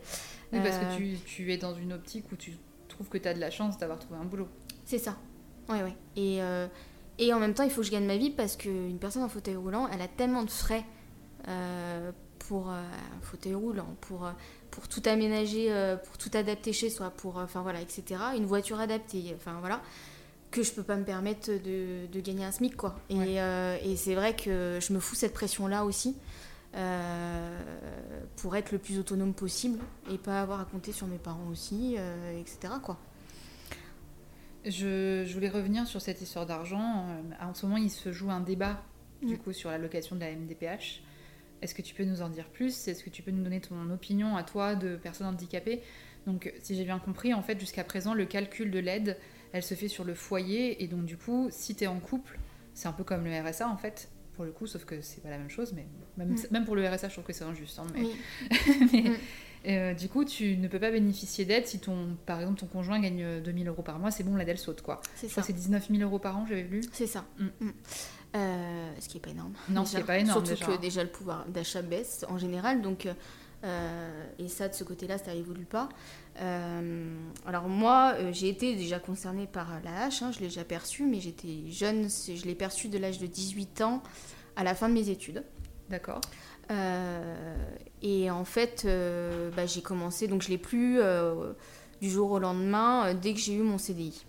[0.52, 2.56] Oui, parce que tu, tu, es dans une optique où tu
[2.88, 4.48] trouves que tu as de la chance d'avoir trouvé un boulot.
[4.84, 5.16] C'est ça.
[5.68, 5.92] Oui, oui.
[6.16, 6.40] Et,
[7.18, 9.28] et en même temps, il faut que je gagne ma vie parce qu'une personne en
[9.28, 10.84] fauteuil roulant, elle a tellement de frais
[12.38, 12.82] pour un
[13.22, 14.30] fauteuil roulant, pour,
[14.70, 15.72] pour tout aménager,
[16.04, 18.04] pour tout adapter chez soi, pour, enfin voilà, etc.
[18.36, 19.80] Une voiture adaptée, enfin voilà
[20.50, 22.96] que je peux pas me permettre de, de gagner un SMIC quoi.
[23.10, 26.16] Et, euh, et c'est vrai que je me fous cette pression là aussi
[26.74, 27.60] euh,
[28.36, 29.78] pour être le plus autonome possible
[30.10, 32.74] et pas avoir à compter sur mes parents aussi, euh, etc.
[32.82, 32.98] quoi.
[34.64, 37.06] Je, je, voulais revenir sur cette histoire d'argent.
[37.40, 38.82] En ce moment, il se joue un débat
[39.22, 39.38] du mm.
[39.38, 41.02] coup sur l'allocation de la MDPH.
[41.62, 42.88] Est-ce que tu peux nous en dire plus?
[42.88, 45.82] Est-ce que tu peux nous donner ton opinion à toi de personne handicapée
[46.26, 49.16] Donc, si j'ai bien compris, en fait, jusqu'à présent, le calcul de l'aide
[49.52, 50.82] elle se fait sur le foyer.
[50.82, 52.38] Et donc, du coup, si tu es en couple,
[52.74, 55.30] c'est un peu comme le RSA en fait, pour le coup, sauf que c'est pas
[55.30, 55.72] la même chose.
[55.74, 56.46] Mais même, mm.
[56.50, 57.78] même pour le RSA, je trouve que c'est injuste.
[57.78, 57.86] Hein,
[58.92, 59.16] mais, mm.
[59.66, 63.00] euh, du coup, tu ne peux pas bénéficier d'aide si, ton, par exemple, ton conjoint
[63.00, 65.00] gagne 2000 euh, euros par mois, c'est bon, l'aide elle saute quoi.
[65.14, 65.42] C'est ça.
[65.42, 66.82] C'est 19 000 euros par an, j'avais vu.
[66.92, 67.26] C'est ça.
[67.38, 67.70] Mm.
[68.36, 69.54] Euh, ce qui n'est pas énorme.
[69.68, 70.44] Non, ce qui n'est pas énorme.
[70.44, 72.82] Surtout que déjà le pouvoir d'achat baisse en général.
[72.82, 73.08] Donc,
[74.38, 75.88] et ça, de ce côté-là, ça évolue pas.
[76.40, 80.64] Euh, alors moi, euh, j'ai été déjà concernée par la hache, hein, je l'ai déjà
[80.64, 84.02] perçu, mais j'étais jeune, je l'ai perçu de l'âge de 18 ans
[84.56, 85.42] à la fin de mes études.
[85.88, 86.20] D'accord.
[86.70, 87.56] Euh,
[88.02, 88.86] et en fait,
[89.56, 91.00] bah, j'ai commencé, donc je l'ai plus
[92.00, 94.24] du jour au lendemain, dès que j'ai eu mon CDI.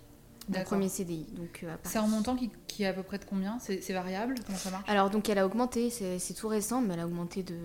[0.50, 1.26] Mon premier CDI.
[1.32, 4.58] Donc, c'est un montant qui, qui, est à peu près de combien C'est variable Comment
[4.58, 7.56] ça marche Alors, donc, elle a augmenté, c'est tout récent, mais elle a augmenté de.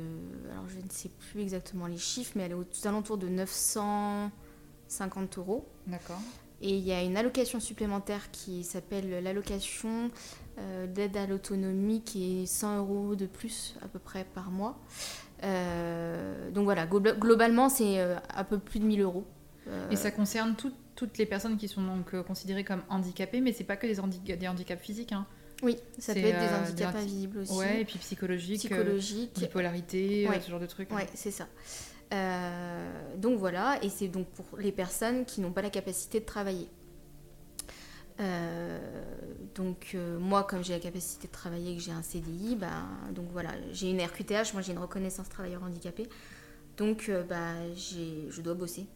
[0.52, 5.38] Alors, je ne sais plus exactement les chiffres, mais elle est tout alentour de 950
[5.38, 5.68] euros.
[5.88, 6.20] D'accord.
[6.62, 10.10] Et il y a une allocation supplémentaire qui s'appelle l'allocation
[10.58, 14.80] euh, d'aide à l'autonomie qui est 100 euros de plus à peu près par mois.
[15.44, 19.26] Euh, donc voilà, globalement, c'est euh, un peu plus de 1000 euros.
[19.90, 23.52] Et ça concerne toutes toutes les personnes qui sont donc euh, considérées comme handicapées, mais
[23.52, 25.12] c'est pas que des, des handicaps physiques.
[25.12, 25.26] Hein.
[25.62, 27.54] Oui, ça peut être des euh, handicaps invisibles aussi.
[27.54, 29.32] Ouais, et puis psychologique, psychologique.
[29.38, 30.92] Euh, bipolarité, ce genre de trucs.
[30.92, 31.48] Ouais, c'est ça.
[33.18, 36.68] donc voilà, et c'est donc pour les personnes qui n'ont pas la capacité de travailler.
[39.56, 43.28] donc moi, comme j'ai la capacité de travailler et que j'ai un CDI, bah, donc
[43.32, 46.08] voilà, j'ai une RQTH, moi j'ai une reconnaissance travailleur handicapé,
[46.78, 48.88] donc bah, je dois bosser.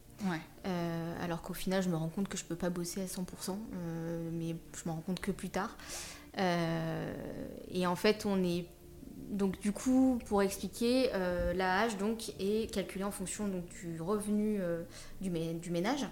[0.66, 3.58] Euh, alors qu'au final, je me rends compte que je peux pas bosser à 100%,
[3.74, 5.78] euh, mais je me rends compte que plus tard.
[6.38, 7.14] Euh,
[7.70, 8.66] et en fait, on est
[9.30, 14.60] donc du coup, pour expliquer, la l'AH donc est calculée en fonction donc, du revenu
[15.22, 16.08] du, du, ménage.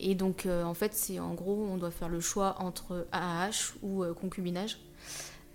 [0.00, 4.04] et donc en fait, c'est en gros, on doit faire le choix entre AAH ou
[4.14, 4.78] concubinage.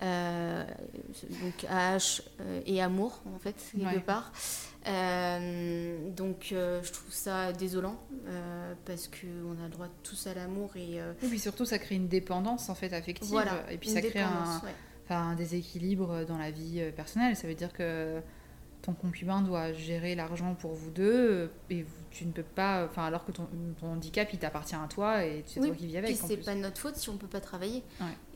[0.00, 2.22] donc AH
[2.64, 4.32] et amour en fait quelque part
[4.88, 10.34] euh, donc euh, je trouve ça désolant euh, parce qu'on a le droit tous à
[10.34, 13.90] l'amour et, et puis surtout ça crée une dépendance en fait affective voilà, et puis
[13.90, 14.62] ça crée un,
[15.10, 17.36] un, déséquilibre dans la vie personnelle.
[17.36, 18.20] Ça veut dire que
[18.80, 23.24] ton concubin doit gérer l'argent pour vous deux et tu ne peux pas enfin alors
[23.24, 23.48] que ton,
[23.80, 26.78] ton handicap il t'appartient à toi et c'est toi qui vis avec c'est pas notre
[26.78, 27.82] faute si on peut pas travailler.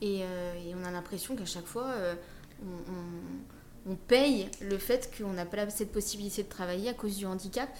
[0.00, 1.94] Et, et, on a l'impression qu'à chaque fois
[2.62, 3.61] on on
[4.08, 7.70] paye le fait qu'on n'a pas cette possibilité de travailler à cause du handicap.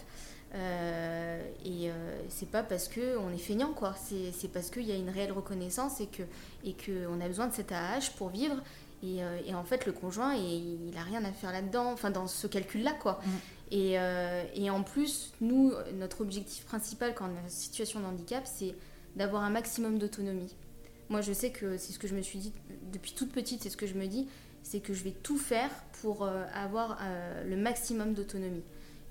[0.54, 3.94] Euh, et euh, c'est pas parce qu'on est feignant, quoi.
[4.32, 6.24] C'est parce qu'il y a une réelle reconnaissance et qu'on
[6.64, 8.56] et que a besoin de cet AH pour vivre.
[9.02, 12.28] Et, euh, et, en fait, le conjoint, il n'a rien à faire là-dedans, enfin dans
[12.28, 13.20] ce calcul-là, quoi.
[13.24, 13.30] Mm.
[13.72, 13.96] Et,
[14.54, 18.74] et, en plus, nous, notre objectif principal quand on a une situation de handicap, c'est
[19.16, 20.54] d'avoir un maximum d'autonomie.
[21.08, 22.52] Moi, je sais que c'est ce que je me suis dit
[22.92, 24.28] depuis toute petite, c'est ce que je me dis
[24.62, 25.70] c'est que je vais tout faire
[26.00, 28.64] pour euh, avoir euh, le maximum d'autonomie.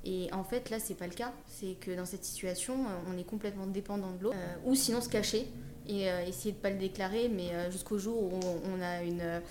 [0.04, 1.32] Et en fait, là, c'est pas le cas.
[1.46, 4.38] C'est que dans cette situation, euh, on est complètement dépendant de l'autre.
[4.66, 5.48] ou sinon se cacher
[5.88, 8.40] et essayer de pas le déclarer, mais jusqu'au jour où
[8.72, 9.42] on, a une,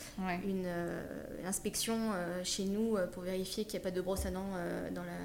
[0.47, 0.67] une
[1.45, 2.13] inspection
[2.45, 4.53] chez nous pour vérifier qu'il n'y a pas de brosse à dents
[4.95, 5.19] dans, la,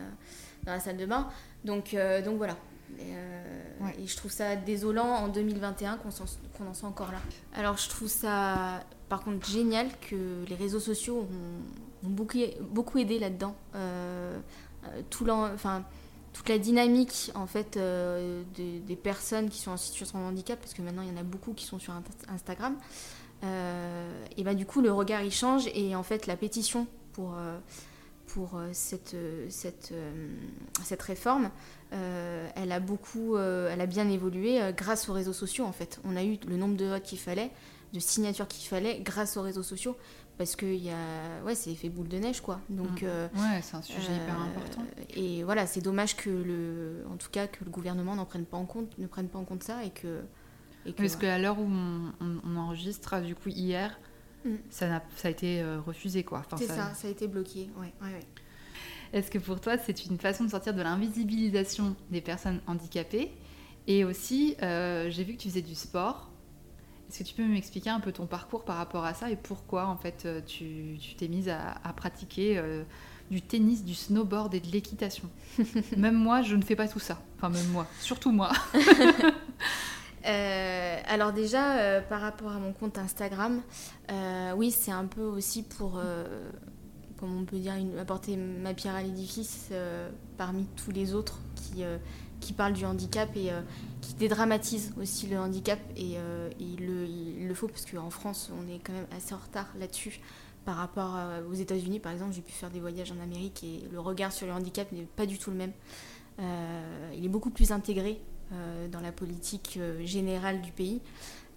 [0.64, 1.30] dans la salle de bain.
[1.64, 2.58] Donc, donc voilà.
[3.00, 7.20] Et, je trouve ça désolant en 2021 qu'on en soit encore là.
[7.54, 8.82] Alors je trouve ça
[9.16, 11.26] par contre génial que les réseaux sociaux
[12.04, 13.56] ont beaucoup, aidé là-dedans.
[15.10, 15.86] tout enfin,
[16.34, 17.80] toute la dynamique en fait
[18.56, 21.24] des, personnes qui sont en situation de handicap, parce que maintenant il y en a
[21.24, 21.94] beaucoup qui sont sur
[22.28, 22.76] Instagram.
[23.42, 27.38] et bah du coup le regard il change et en fait la pétition pour
[28.74, 29.16] cette
[31.04, 31.52] réforme,
[31.92, 36.02] elle a beaucoup, elle a bien évolué grâce aux réseaux sociaux en fait.
[36.04, 37.52] On a eu le nombre de votes qu'il fallait,
[37.94, 39.96] de signatures qu'il fallait grâce aux réseaux sociaux
[40.38, 43.06] parce que y a ouais c'est effet boule de neige quoi donc mm.
[43.06, 47.18] euh, ouais c'est un sujet hyper euh, important et voilà c'est dommage que le en
[47.18, 49.64] tout cas que le gouvernement n'en prenne pas en compte ne prenne pas en compte
[49.64, 50.22] ça et que,
[50.86, 53.98] et que parce qu'à l'heure où on, enregistre du coup hier
[54.44, 54.56] mm.
[54.70, 56.94] ça a ça a été euh, refusé quoi c'est ça...
[56.94, 58.28] ça a été bloqué ouais, ouais, ouais.
[59.14, 63.32] est-ce que pour toi c'est une façon de sortir de l'invisibilisation des personnes handicapées?
[63.88, 66.32] Et aussi j'ai vu que tu faisais du sport
[67.10, 69.88] est-ce que tu peux m'expliquer un peu ton parcours par rapport à ça et pourquoi
[69.88, 72.84] en fait euh, tu t'es mise à, pratiquer euh,
[73.30, 75.30] du tennis, du snowboard et de l'équitation?
[75.98, 77.20] Même moi, je ne fais pas tout ça.
[77.38, 78.52] Enfin, même moi, surtout moi.
[80.28, 83.62] Euh, alors déjà, par rapport à mon compte Instagram,
[84.56, 86.02] oui, c'est un peu aussi pour,
[87.20, 89.70] comme on peut dire, apporter ma pierre à l'édifice
[90.36, 91.84] parmi tous les autres qui,
[92.40, 93.52] qui parlent du handicap et
[94.06, 98.80] qui dédramatise aussi le handicap et, euh, il, le, faut parce qu'en France on est
[98.80, 100.20] quand même assez en retard là-dessus
[100.64, 101.18] par rapport
[101.50, 104.48] aux États-Unis par exemple j'ai pu faire des voyages en Amérique et le regard sur
[104.48, 105.72] le handicap n'est pas du tout le même.
[106.40, 108.20] Euh, il est beaucoup plus intégré
[108.52, 111.02] euh, dans la politique générale du pays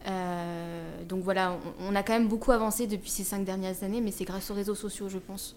[0.05, 4.25] donc voilà on, a quand même beaucoup avancé depuis ces cinq dernières années mais c'est
[4.25, 5.57] grâce aux réseaux sociaux je pense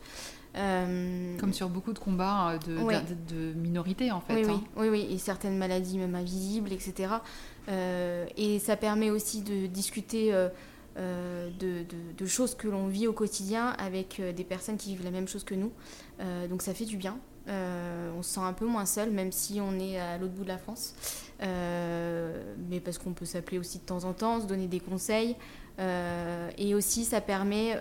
[0.58, 4.46] euh, Comme sur beaucoup de combats euh, de, de, minorités, en fait.
[4.46, 4.62] Oui, hein.
[4.76, 7.14] oui, oui, et certaines maladies même invisibles, etc.
[7.70, 10.32] Euh, et ça permet aussi de discuter
[10.98, 11.86] de,
[12.18, 15.44] de, choses que l'on vit au quotidien avec des personnes qui vivent la même chose
[15.44, 15.72] que nous.
[16.50, 17.18] donc ça fait du bien.
[17.48, 20.50] On se sent un peu moins seul, même si on est à l'autre bout de
[20.50, 20.94] la France.
[21.40, 25.36] mais parce qu'on peut s'appeler aussi de temps en temps, se donner des conseils.
[25.80, 27.78] et aussi, ça permet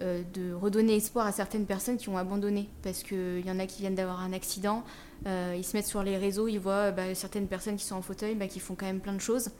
[0.00, 2.68] euh, de redonner espoir à certaines personnes qui ont abandonné.
[2.82, 4.82] Parce qu'il y en a qui viennent d'avoir un accident,
[5.28, 8.02] euh, ils se mettent sur les réseaux, ils voient bah, certaines personnes qui sont en
[8.02, 9.50] fauteuil, bah, qui font quand même plein de choses.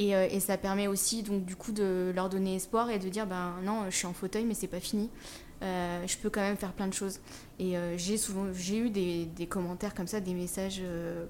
[0.00, 3.08] Et, euh, et, ça permet aussi donc du coup de leur donner espoir et de
[3.08, 5.08] dire ben non je suis en fauteuil mais c'est pas fini
[5.62, 7.20] je peux quand même faire plein de choses
[7.58, 10.82] et j'ai souvent j'ai eu des, des, commentaires comme ça des messages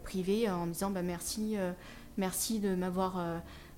[0.04, 1.56] privés en me disant bah merci
[2.16, 3.22] merci de m'avoir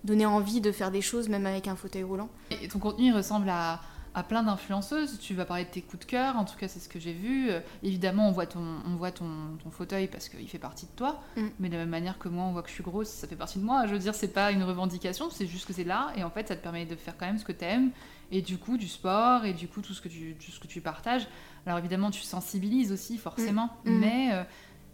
[0.05, 3.49] donné envie de faire des choses même avec un fauteuil roulant et ton contenu ressemble
[3.51, 3.81] à
[4.19, 5.19] à plein d'influenceuses.
[5.21, 7.13] Tu vas parler de tes coups de cœur, en tout cas c'est ce que j'ai
[7.13, 7.51] vu.
[7.51, 10.91] Euh, évidemment, on voit ton, on voit ton, ton fauteuil parce qu'il fait partie de
[10.97, 11.43] toi, mm.
[11.61, 13.37] mais de la même manière que moi, on voit que je suis grosse, ça fait
[13.37, 13.87] partie de moi.
[13.87, 16.49] Je veux dire, c'est pas une revendication, c'est juste que c'est là, et en fait,
[16.49, 17.91] ça te permet de faire quand même ce que tu aimes,
[18.31, 20.67] et du coup, du sport, et du coup, tout ce que tu, tout ce que
[20.67, 21.27] tu partages.
[21.67, 23.91] Alors évidemment, tu sensibilises aussi, forcément, mm.
[23.91, 23.99] Mm.
[23.99, 24.45] mais euh,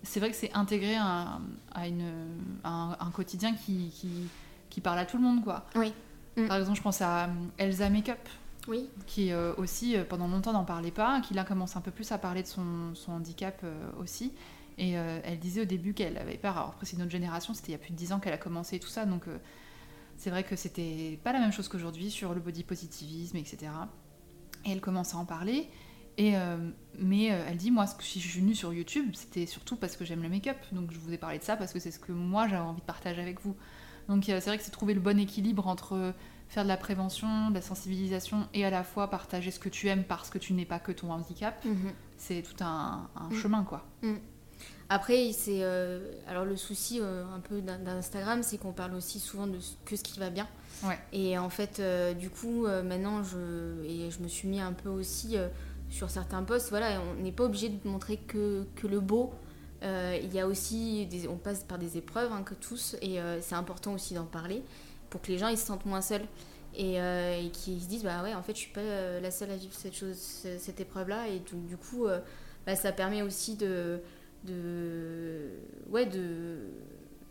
[0.03, 1.41] c'est vrai que c'est intégré à,
[1.87, 2.13] une,
[2.65, 4.09] un, quotidien qui, qui,
[4.71, 5.67] qui, parle à tout le monde, quoi.
[5.75, 5.93] Oui.
[6.49, 8.29] Par exemple, je pense à Elsa Makeup
[8.69, 8.89] oui.
[9.07, 12.11] qui euh, aussi, euh, pendant longtemps, n'en parlait pas, qui là commence un peu plus
[12.13, 14.33] à parler de son, son handicap euh, aussi.
[14.77, 16.57] Et elle disait au début qu'elle avait peur.
[16.57, 18.39] Alors après, c'est notre génération, c'était il y a plus de 10 ans qu'elle a
[18.39, 19.23] commencé tout ça, donc
[20.17, 23.73] c'est vrai que c'était pas la même chose qu'aujourd'hui sur le body positivisme, etc.
[24.65, 25.69] Et elle commence à en parler.
[26.17, 26.35] Et,
[26.99, 30.23] mais elle dit, moi, si je suis venue sur YouTube, c'était surtout parce que j'aime
[30.23, 30.57] le make-up.
[30.71, 32.81] Donc je vous ai parlé de ça parce que c'est ce que moi j'avais envie
[32.81, 33.57] de partager avec vous.
[34.09, 36.15] Donc c'est vrai que c'est trouver le bon équilibre entre
[36.49, 39.89] faire de la prévention, de la sensibilisation et à la fois partager ce que tu
[39.89, 41.93] aimes parce que tu n'es pas que ton handicap, mhm.
[42.17, 43.37] c'est tout un, mhm.
[43.37, 43.87] chemin quoi.
[44.03, 44.19] Mhm.
[44.91, 49.47] Après, c'est euh, alors le souci euh, un peu d'Instagram, c'est qu'on parle aussi souvent
[49.47, 50.49] de que ce qui va bien.
[51.13, 54.91] Et en fait, euh, du coup, maintenant, je et je me suis mis un peu
[54.91, 55.37] aussi
[55.89, 56.69] sur certains posts.
[56.69, 59.33] Voilà, on n'est pas obligé de montrer que, que le beau.
[59.83, 63.55] il y a aussi, des, on passe par des épreuves hein, que tous, et c'est
[63.55, 64.63] important aussi d'en parler
[65.09, 66.27] pour que les gens ils se sentent moins seuls
[66.75, 69.57] et, et qu'ils se disent bah ouais en fait je suis pas la seule à
[69.57, 72.07] vivre cette chose cette épreuve là et du coup
[72.67, 74.01] bah, ça permet aussi de
[74.45, 75.51] de
[75.89, 76.59] ouais de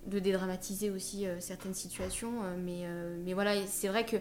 [0.07, 2.85] de dédramatiser aussi certaines situations mais
[3.23, 4.17] mais voilà c'est vrai que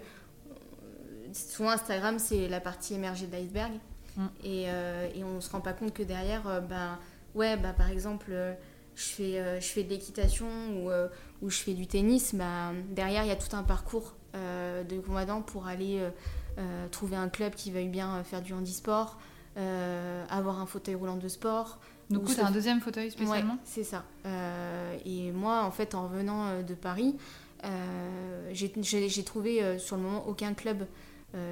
[1.33, 3.73] souvent Instagram c'est la partie émergée de l'iceberg
[4.17, 4.27] mm.
[4.45, 4.63] et,
[5.17, 6.99] et on se rend pas compte que derrière ben
[7.35, 8.33] ouais bah par exemple
[8.95, 10.91] je fais, je fais de l'équitation ou,
[11.43, 14.99] où je fais du tennis, bah, derrière, il y a tout un parcours euh, de
[14.99, 16.11] combattants pour aller euh,
[16.59, 19.19] euh, trouver un club qui veuille bien faire du handisport,
[20.31, 21.79] avoir un fauteuil roulant de sport.
[22.11, 24.05] Donc, tu as un deuxième fauteuil spécialement C'est ça.
[25.05, 27.17] et moi, en fait, en revenant de Paris,
[28.53, 30.87] j'ai trouvé sur le moment aucun club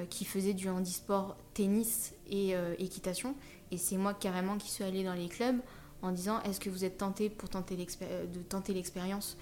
[0.09, 3.35] qui faisaient du handisport, tennis et équitation.
[3.71, 5.59] Et c'est moi carrément qui suis allée dans les clubs
[6.01, 9.37] en disant est-ce que vous êtes tenté pour tenter de tenter l'expérience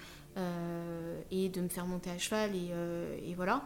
[1.30, 3.64] et de me faire monter à cheval et, voilà.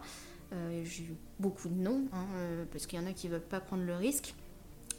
[0.83, 2.25] J'ai eu beaucoup de non, hein,
[2.71, 4.33] parce qu'il y en a qui ne veulent pas prendre le risque.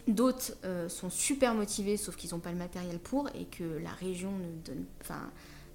[0.07, 3.91] D'autres euh, sont super motivés, sauf qu'ils n'ont pas le matériel pour, et que la
[3.91, 4.85] région ne, donne,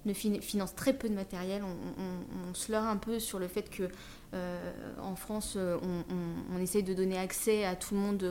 [0.06, 1.62] ne finance très peu de matériel.
[1.62, 3.88] On, se leurre un peu sur le fait que
[4.32, 4.72] euh,
[5.02, 5.78] en France, euh,
[6.50, 8.22] on, essaye de donner accès à tout le monde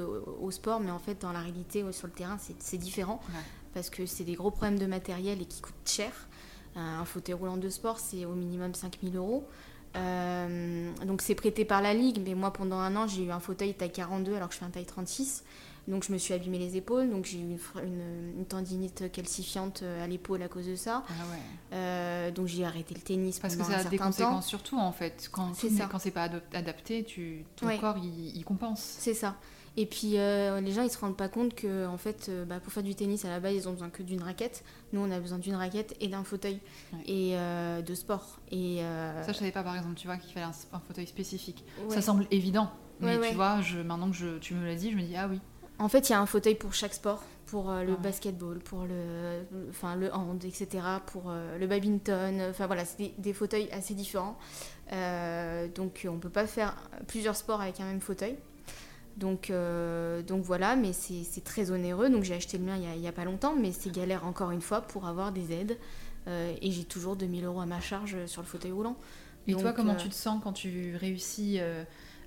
[0.41, 3.21] au, sport, mais en fait, dans la réalité, sur le terrain, c'est différent,
[3.75, 6.11] parce que c'est des gros problèmes de matériel et qui coûtent cher.
[6.75, 9.47] Un fauteuil roulant de sport, c'est au minimum 5000 euros.
[11.05, 13.73] donc c'est prêté par la ligue, mais moi pendant un an j'ai eu un fauteuil
[13.73, 15.43] taille 42 alors que je fais un taille 36.
[15.87, 20.07] Donc je me suis abîmé les épaules, donc j'ai eu une, tendinite calcifiante euh, à
[20.07, 21.03] l'épaule à cause de ça.
[21.09, 21.13] Ah
[21.73, 25.29] euh, donc j'ai arrêté le tennis Parce que ça a des conséquences surtout en fait.
[25.31, 28.81] Quand c'est quand c'est pas adapté, tu, ton corps il, compense.
[28.99, 29.37] C'est ça.
[29.77, 32.73] Et puis euh, les gens ils se rendent pas compte que en fait bah, pour
[32.73, 34.63] faire du tennis à la base ils ont besoin que d'une raquette.
[34.93, 36.59] Nous on a besoin d'une raquette et d'un fauteuil
[37.07, 38.39] et de sport.
[38.51, 38.81] Et
[39.23, 41.65] ça je savais pas par exemple tu vois qu'il fallait un, fauteuil spécifique.
[41.89, 42.69] Ça semble évident.
[43.01, 45.27] Mais tu vois, je, maintenant que je, tu me l'as dit, je me dis, ah
[45.27, 45.39] oui,
[45.81, 48.59] en fait, il y a un fauteuil pour chaque sport, pour euh, le ah basketball,
[48.59, 50.67] pour le, enfin, le hand, etc.,
[51.07, 52.39] pour euh, le badminton.
[52.49, 54.37] Enfin voilà, c'est des, fauteuils assez différents.
[54.93, 56.77] Euh, donc on ne peut pas faire
[57.07, 58.35] plusieurs sports avec un même fauteuil.
[59.17, 59.51] Donc,
[60.27, 62.09] donc voilà, mais c'est très onéreux.
[62.09, 64.61] Donc j'ai acheté le mien il n'y a, pas longtemps, mais c'est galère encore une
[64.61, 65.77] fois pour avoir des aides.
[66.27, 68.95] et j'ai toujours 2000 euros à ma charge sur le fauteuil roulant.
[69.47, 71.59] Et toi, comment tu te sens quand tu réussis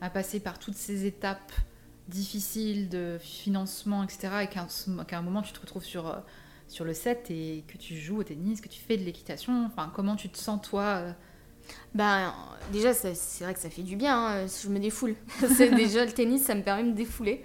[0.02, 1.52] à passer par toutes ces étapes
[2.08, 4.66] difficile de financement, etc., et qu'à
[5.16, 6.18] un, moment tu te retrouves sur, euh,
[6.68, 9.90] sur le set et que tu joues au tennis, que tu fais de l'équitation, enfin,
[9.94, 11.12] comment tu te sens toi euh?
[11.94, 12.34] Ben,
[12.72, 15.14] déjà, c'est vrai que ça fait du bien, hein, je me défoule.
[15.58, 17.42] déjà, le tennis, ça me permet de me défouler.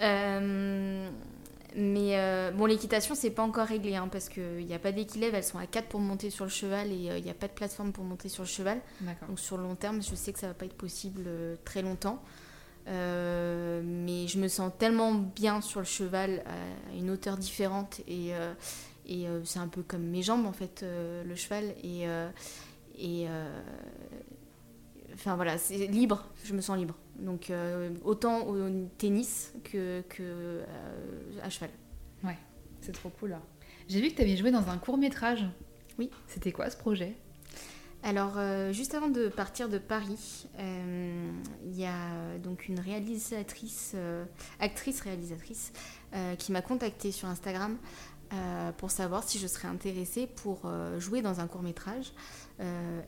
[0.00, 1.08] Euh,
[1.76, 5.44] mais bon, l'équitation, c'est pas encore réglé, hein, parce qu'il n'y a pas d'équilibre, elles
[5.44, 7.92] sont à 4 pour monter sur le cheval et il n'y a pas de plateforme
[7.92, 8.80] pour monter sur le cheval.
[9.28, 11.28] Donc sur le long terme, je sais que ça va pas être possible
[11.64, 12.20] très longtemps.
[12.86, 18.34] Euh, mais je me sens tellement bien sur le cheval à une hauteur différente et,
[18.34, 18.52] euh,
[19.06, 22.04] et euh, c'est un peu comme mes jambes en fait le cheval et,
[22.98, 23.26] et
[25.14, 26.94] enfin voilà c'est libre je me sens libre.
[27.18, 27.50] Donc
[28.02, 28.68] autant au
[28.98, 30.60] tennis que, que
[31.42, 31.70] à cheval.
[32.22, 32.36] Ouais
[32.80, 33.38] c'est trop cool
[33.88, 35.44] j'ai vu que tu avais joué dans un court métrage.
[35.98, 36.10] Oui.
[36.26, 37.16] C'était quoi ce projet?
[38.06, 41.32] Alors, euh, juste avant de partir de Paris, euh,
[41.64, 44.26] il y a donc une réalisatrice, euh,
[44.60, 45.72] actrice réalisatrice,
[46.38, 47.76] qui m'a contactée sur Instagram
[48.78, 52.12] pour savoir si je serais intéressée pour jouer dans un court métrage,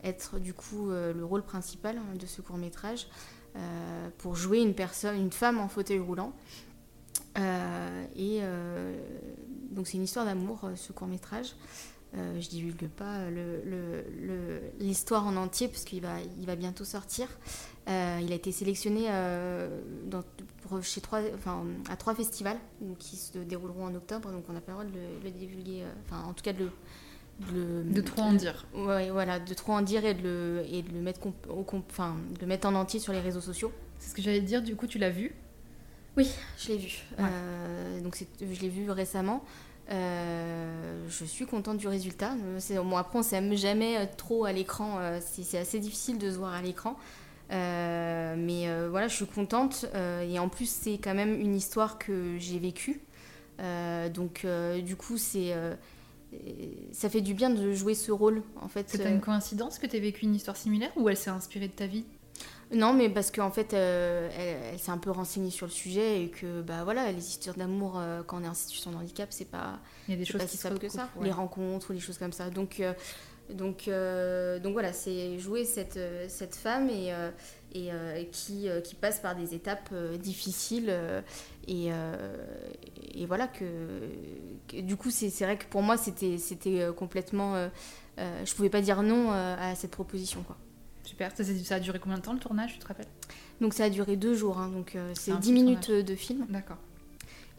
[0.02, 3.06] être du coup le rôle principal hein, de ce court métrage,
[4.18, 6.32] pour jouer une personne, une femme en fauteuil roulant.
[7.36, 8.40] et
[9.70, 11.54] donc c'est une histoire d'amour, ce court métrage.
[12.16, 13.18] Euh, je divulgue pas
[14.80, 17.28] l'histoire le, le, en entier parce qu'il va, il va bientôt sortir.
[17.88, 20.22] Euh, il a été sélectionné euh, dans,
[20.82, 22.58] chez trois, enfin, à trois festivals
[22.98, 26.22] qui se dérouleront en octobre, donc on n'a pas le droit de le, divulguer, enfin
[26.26, 26.70] en tout cas de
[27.52, 28.66] le, de trop en dire.
[28.74, 32.16] Ouais, voilà, de trop en dire et de le, et de le mettre, au, enfin,
[32.34, 33.72] de le mettre en entier sur les réseaux sociaux.
[33.98, 35.34] C'est ce que j'allais dire, du coup tu l'as vu?
[36.16, 36.98] Oui, je l'ai vu.
[38.02, 39.44] donc je l'ai vu récemment.
[39.90, 42.34] Euh, je suis contente du résultat.
[42.84, 44.98] Bon, après, on s'aime jamais euh, trop à l'écran.
[45.00, 46.96] Euh, c'est assez difficile de se voir à l'écran.
[47.50, 49.86] mais voilà, je suis contente.
[49.94, 53.00] et en plus, c'est quand même une histoire que j'ai vécue.
[54.14, 54.46] donc,
[54.84, 55.54] du coup, c'est
[56.92, 58.42] ça fait du bien de jouer ce rôle.
[58.60, 61.68] En fait, une coïncidence que tu aies vécu une histoire similaire ou elle s'est inspirée
[61.68, 62.04] de ta vie?
[62.72, 64.28] Non, mais parce qu'en fait, euh,
[64.72, 67.96] elle, s'est un peu renseignée sur le sujet et que, bah voilà, les histoires d'amour
[67.96, 69.78] euh, quand on est en situation de handicap, c'est pas.
[70.08, 71.08] Il y a des choses qui que ça.
[71.22, 72.50] Les rencontres ou les choses comme ça.
[72.50, 72.92] Donc, euh,
[73.50, 73.88] donc,
[74.62, 77.12] donc voilà, c'est jouer cette, cette femme et,
[77.72, 80.92] et qui, qui passe par des étapes difficiles.
[81.68, 81.90] et,
[83.14, 83.64] et voilà, que,
[84.72, 87.68] du coup, c'est vrai que pour moi, c'était complètement.
[88.18, 90.56] je pouvais pas dire non à cette proposition, quoi.
[91.06, 91.30] Super.
[91.34, 93.06] Ça, a duré combien de temps le tournage, tu te rappelles?
[93.60, 96.46] Donc ça a duré deux jours, hein, donc euh, c'est 10 minutes de film.
[96.48, 96.78] D'accord.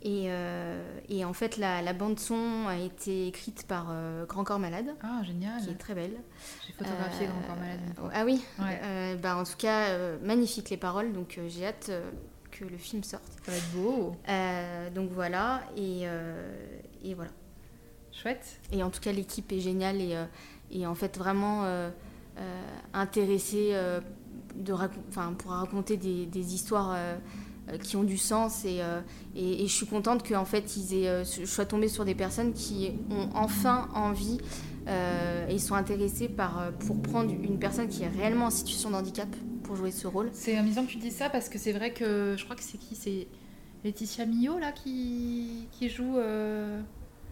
[0.03, 4.93] Et, euh, et, en fait, la, bande-son a été écrite par euh, Grand Corps Malade.
[5.01, 5.61] Ah, génial.
[5.61, 6.15] Qui est très belle.
[6.65, 7.79] J'ai photographié Grand Corps Malade.
[8.13, 8.43] Ah oui
[9.21, 11.91] bah, En tout cas, magnifique les paroles, donc j'ai hâte
[12.51, 13.23] que le film sorte.
[13.45, 14.15] Ça va être beau.
[14.93, 16.03] donc voilà, et,
[17.03, 17.31] et, voilà.
[18.11, 18.59] Chouette.
[18.71, 20.15] Et en tout cas, l'équipe est géniale et,
[20.71, 21.89] et en fait, vraiment euh,
[22.93, 23.99] intéressé euh,
[24.55, 26.97] de enfin, pour raconter des, des histoires
[27.83, 28.81] qui ont du sens et,
[29.35, 32.53] et, et, je suis contente qu'en fait ils aient, je sois tombée sur des personnes
[32.53, 34.39] qui ont enfin envie
[34.87, 38.95] et ils sont intéressés par, pour prendre une personne qui est réellement en situation de
[38.95, 39.27] handicap
[39.67, 40.29] pour jouer ce rôle.
[40.33, 42.77] C'est amusant que tu dis ça parce que c'est vrai que je crois que c'est
[42.77, 42.95] qui?
[42.95, 43.27] C'est
[43.83, 46.17] Laetitia Millot là qui, qui joue.
[46.17, 46.81] Euh,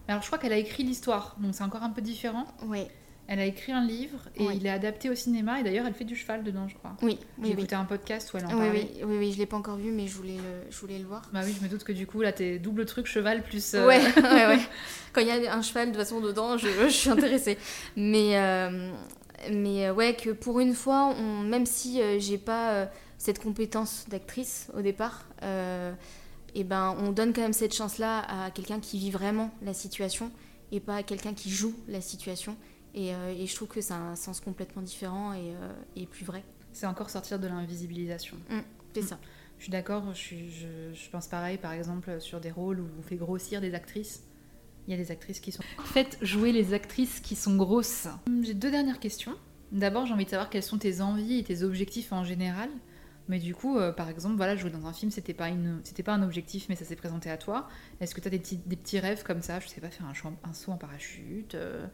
[0.06, 2.46] alors je crois qu'elle a écrit l'histoire, donc c'est encore un peu différent.
[2.66, 2.84] Oui.
[3.28, 6.04] Elle a écrit un livre et il est adapté au cinéma et d'ailleurs elle fait
[6.04, 6.96] du cheval dedans, je crois.
[7.02, 7.18] Oui.
[7.42, 8.90] J'ai écouté un podcast où elle en oui, parlait.
[8.94, 11.06] Oui, oui, oui, je l'ai pas encore vu, mais je voulais le, je voulais le
[11.06, 11.22] voir.
[11.32, 13.74] Bah oui, je me doute que du coup là t'es double truc cheval plus.
[13.74, 14.60] Euh, ouais, ouais, ouais.
[15.12, 17.58] Quand il y a un cheval de toute façon dedans, je, je suis intéressée.
[17.96, 18.92] mais euh,
[19.50, 24.82] mais ouais, que pour une fois, on, même si j'ai pas cette compétence d'actrice au
[24.82, 25.26] départ
[26.56, 30.32] et ben on donne quand même cette chance-là à quelqu'un qui vit vraiment la situation
[30.72, 32.56] et pas à quelqu'un qui joue la situation.
[32.96, 35.54] Et, euh, je trouve que ça a un sens complètement différent et,
[35.96, 36.42] euh, plus vrai.
[36.72, 38.36] C'est encore sortir de l'invisibilisation.
[38.48, 38.58] Mmh,
[38.94, 39.06] c'est mmh.
[39.06, 39.18] ça.
[39.58, 40.34] Je suis d'accord, je,
[40.92, 44.22] je, pense pareil par exemple sur des rôles où on fait grossir des actrices.
[44.86, 45.62] Il y a des actrices qui sont...
[45.84, 48.06] Faites jouer les actrices qui sont grosses.
[48.42, 49.34] J'ai deux dernières questions.
[49.72, 52.68] D'abord, j'ai envie de savoir quelles sont tes envies et tes objectifs en général.
[53.28, 56.04] Mais du coup, euh, par exemple, voilà, jouer dans un film, c'était pas une, c'était
[56.04, 57.68] pas un objectif, mais ça s'est présenté à toi.
[58.00, 59.58] Est-ce que tu as des petits, des petits rêves comme ça?
[59.58, 61.56] Je sais pas, faire un, un saut en parachute.
[61.56, 61.86] Euh,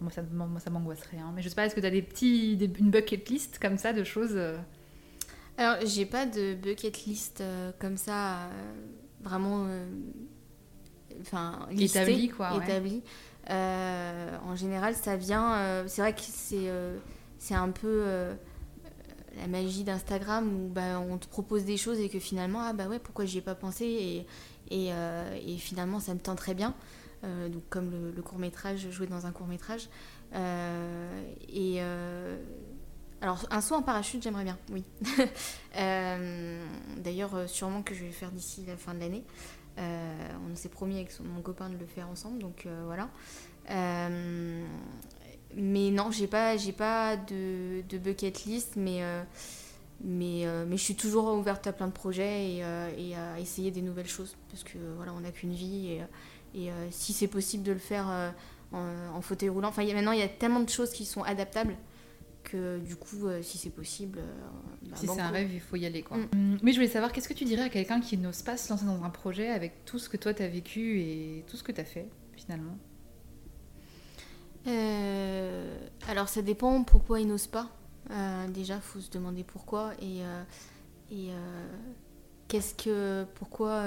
[0.00, 1.18] moi, ça, moi, ça m'angoisserait.
[1.18, 1.32] Hein.
[1.34, 3.92] Mais je sais pas, est-ce que tu as des petits, une bucket list comme ça
[3.92, 4.56] de choses euh?
[5.56, 7.42] Alors, j'ai pas de bucket list
[7.80, 8.48] comme ça,
[9.22, 9.66] vraiment,
[11.20, 12.62] enfin, établi quoi.
[12.62, 13.02] Établi.
[13.48, 15.84] en général, ça vient.
[15.88, 16.70] c'est vrai que c'est,
[17.38, 18.04] c'est un peu
[19.38, 22.88] la magie d'Instagram où bah, on te propose des choses et que finalement, ah bah
[22.88, 24.26] ouais, pourquoi j'y ai pas pensé et,
[24.70, 26.74] et, euh, et, finalement ça me tend très bien.
[27.24, 29.88] Euh, donc comme le, court métrage, jouer dans un court métrage.
[30.34, 31.80] Euh, et
[33.20, 34.84] alors un saut en parachute, j'aimerais bien, oui.
[36.96, 39.24] D'ailleurs, sûrement que je vais le faire d'ici la fin de l'année.
[39.78, 43.08] on s'est promis avec mon copain de le faire ensemble, donc voilà
[45.54, 49.22] mais non, j'ai pas, j'ai pas de, de, bucket list, mais, euh,
[50.02, 53.70] mais, euh, mais je suis toujours ouverte à plein de projets et, euh, à essayer
[53.70, 54.36] des nouvelles choses.
[54.50, 55.98] Parce que voilà, on n'a qu'une vie
[56.54, 58.32] et si c'est possible de le faire
[58.72, 61.76] en, fauteuil roulant, enfin maintenant il y a tellement de choses qui sont adaptables
[62.44, 64.20] que du coup, si c'est possible.
[64.82, 66.02] Bah, si c'est un rêve, il faut y aller.
[66.02, 66.16] Quoi.
[66.16, 66.28] Mm.
[66.32, 66.58] Mm.
[66.62, 68.86] Mais je voulais savoir, qu'est-ce que tu dirais à quelqu'un qui n'ose pas se lancer
[68.86, 71.72] dans un projet avec tout ce que toi tu as vécu et tout ce que
[71.72, 72.78] tu as fait finalement?
[74.66, 75.78] Euh,
[76.08, 77.70] alors ça dépend pourquoi ils n'osent pas.
[78.10, 80.42] Euh, déjà, il faut se demander pourquoi et, euh,
[81.10, 81.30] et
[82.48, 83.84] qu'est-ce que pourquoi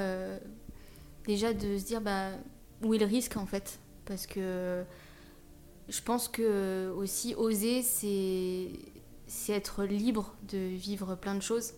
[1.26, 2.32] déjà de se dire bah,
[2.84, 3.80] où est le risque en fait.
[4.06, 4.84] Parce que
[5.90, 11.74] je pense que aussi oser c'est être libre de vivre plein de choses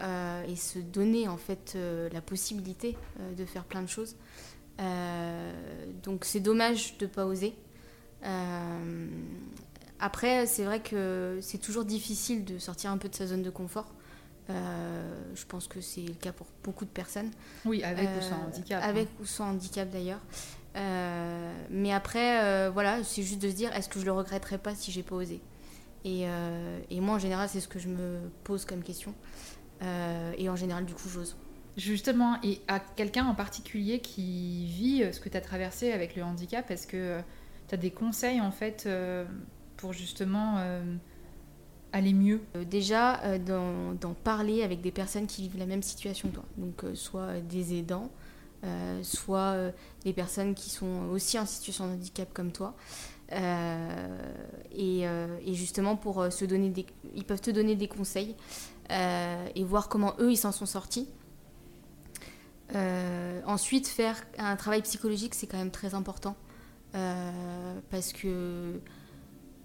[0.00, 1.76] et se donner en fait
[2.12, 2.96] la possibilité
[3.36, 4.16] de faire plein de choses.
[6.02, 7.54] Donc c'est dommage de pas oser.
[8.24, 9.08] Euh,
[10.00, 13.50] après, c'est vrai que c'est toujours difficile de sortir un peu de sa zone de
[13.50, 13.92] confort.
[14.50, 17.30] Euh, je pense que c'est le cas pour beaucoup de personnes.
[17.64, 18.82] Oui, avec ou sans euh, handicap.
[18.82, 20.20] Avec ou sans handicap d'ailleurs.
[21.70, 24.90] mais après, voilà, c'est juste de se dire est-ce que je le regretterais pas si
[24.90, 25.40] j'ai pas osé?
[26.04, 26.26] Et,
[26.90, 29.14] et, moi, en général, c'est ce que je me pose comme question.
[29.82, 31.36] et en général, du coup, j'ose.
[31.76, 36.24] Justement, et à quelqu'un en particulier qui vit ce que tu as traversé avec le
[36.24, 37.22] handicap, est-ce que
[37.68, 39.24] tu as des conseils en fait euh,
[39.76, 40.82] pour justement euh,
[41.92, 46.34] aller mieux euh, Déjà, d'en parler avec des personnes qui vivent la même situation que
[46.34, 46.44] toi.
[46.56, 48.10] Donc, soit des aidants,
[49.02, 49.56] soit
[50.04, 52.74] des personnes qui sont aussi en situation de handicap comme toi.
[53.32, 58.34] Et, et, justement, pour se donner des, ils peuvent te donner des conseils
[58.90, 61.08] et voir comment eux, ils s'en sont sortis.
[63.46, 66.36] ensuite, faire un travail psychologique, c'est quand même très important.
[66.94, 68.80] Euh, parce que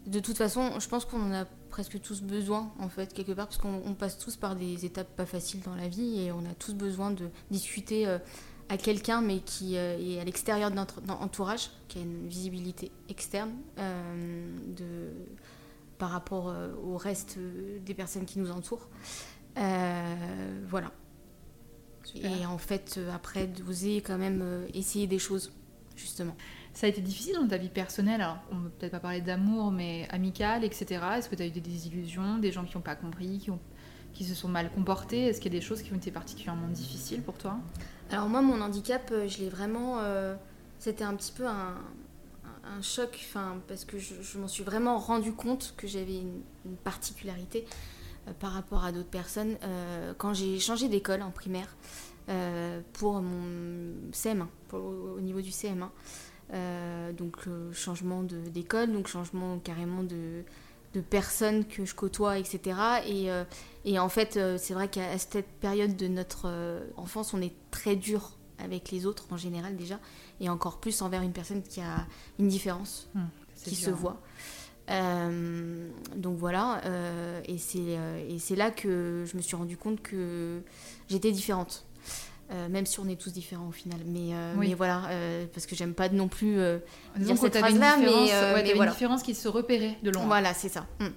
[0.07, 3.47] de toute façon, je pense qu'on en a presque tous besoin, en fait, quelque part,
[3.47, 6.53] parce qu'on passe tous par des étapes pas faciles dans la vie et on a
[6.53, 8.19] tous besoin de discuter euh,
[8.69, 12.91] à quelqu'un, mais qui euh, est à l'extérieur de notre entourage, qui a une visibilité
[13.09, 15.09] externe de,
[15.97, 16.53] par rapport
[16.85, 17.39] au reste
[17.83, 18.87] des personnes qui nous entourent.
[19.55, 20.91] voilà.
[22.13, 25.51] Et en fait, après, d'oser quand même essayer des choses,
[25.95, 26.35] justement.
[26.73, 29.21] Ça a été difficile dans ta vie personnelle Alors, on ne peut peut-être pas parler
[29.21, 31.01] d'amour, mais amical, etc.
[31.17, 33.59] Est-ce que tu as eu des désillusions, des gens qui n'ont pas compris, qui, ont,
[34.13, 35.27] qui se sont mal comportés?
[35.27, 37.57] Est-ce qu'il y a des choses qui ont été particulièrement difficiles pour toi?
[38.09, 39.99] Alors, moi, mon handicap, euh, je l'ai vraiment.
[39.99, 40.35] Euh,
[40.79, 41.75] c'était un petit peu un,
[42.81, 43.29] choc,
[43.67, 46.41] parce que je, m'en suis vraiment rendu compte que j'avais une,
[46.83, 47.65] particularité.
[48.39, 49.57] par rapport à d'autres personnes.
[50.17, 51.77] quand j'ai changé d'école en primaire
[52.93, 55.89] pour mon CM1, au niveau du CM1,
[57.17, 57.37] donc
[57.71, 60.43] changement d'école, donc changement carrément de,
[60.93, 62.77] de personnes que je côtoie, etc.
[63.07, 63.27] Et,
[63.85, 68.33] et en fait, c'est vrai qu'à cette période de notre enfance, on est très dur
[68.59, 69.99] avec les autres en général déjà,
[70.39, 72.05] et encore plus envers une personne qui a
[72.39, 73.27] une différence, hum,
[73.63, 74.19] qui se voit.
[74.89, 80.61] Euh, donc voilà, euh, euh, et c'est là que je me suis rendu compte que
[81.09, 81.85] j'étais différente.
[82.69, 83.99] Même si on est tous différents au final.
[84.05, 85.09] Mais, mais voilà,
[85.53, 86.57] parce que j'aime pas non plus
[87.17, 88.05] dire cette phrase-là, mais,
[88.63, 88.91] mais voilà.
[88.91, 90.25] une différence qui se repérait de loin.
[90.25, 90.85] Voilà, c'est ça.
[90.99, 91.11] Hum.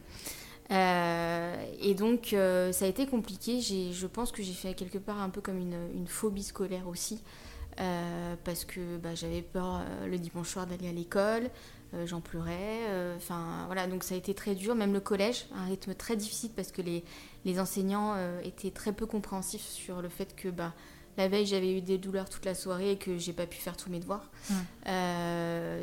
[0.71, 3.61] et donc, ça a été compliqué.
[3.61, 7.21] Je pense que j'ai fait quelque part un peu comme une, une phobie scolaire aussi.
[7.79, 11.51] Euh, parce que bah, j'avais peur euh, le dimanche soir d'aller à l'école,
[11.93, 12.81] euh, j'en pleurais.
[13.17, 16.51] Enfin voilà, donc ça a été très dur, même le collège, un rythme très difficile
[16.57, 17.05] parce que les,
[17.45, 20.73] les enseignants étaient très peu compréhensifs sur le fait que bah,
[21.17, 23.77] la veille j'avais eu des douleurs toute la soirée et que j'ai pas pu faire
[23.77, 24.31] tous mes devoirs.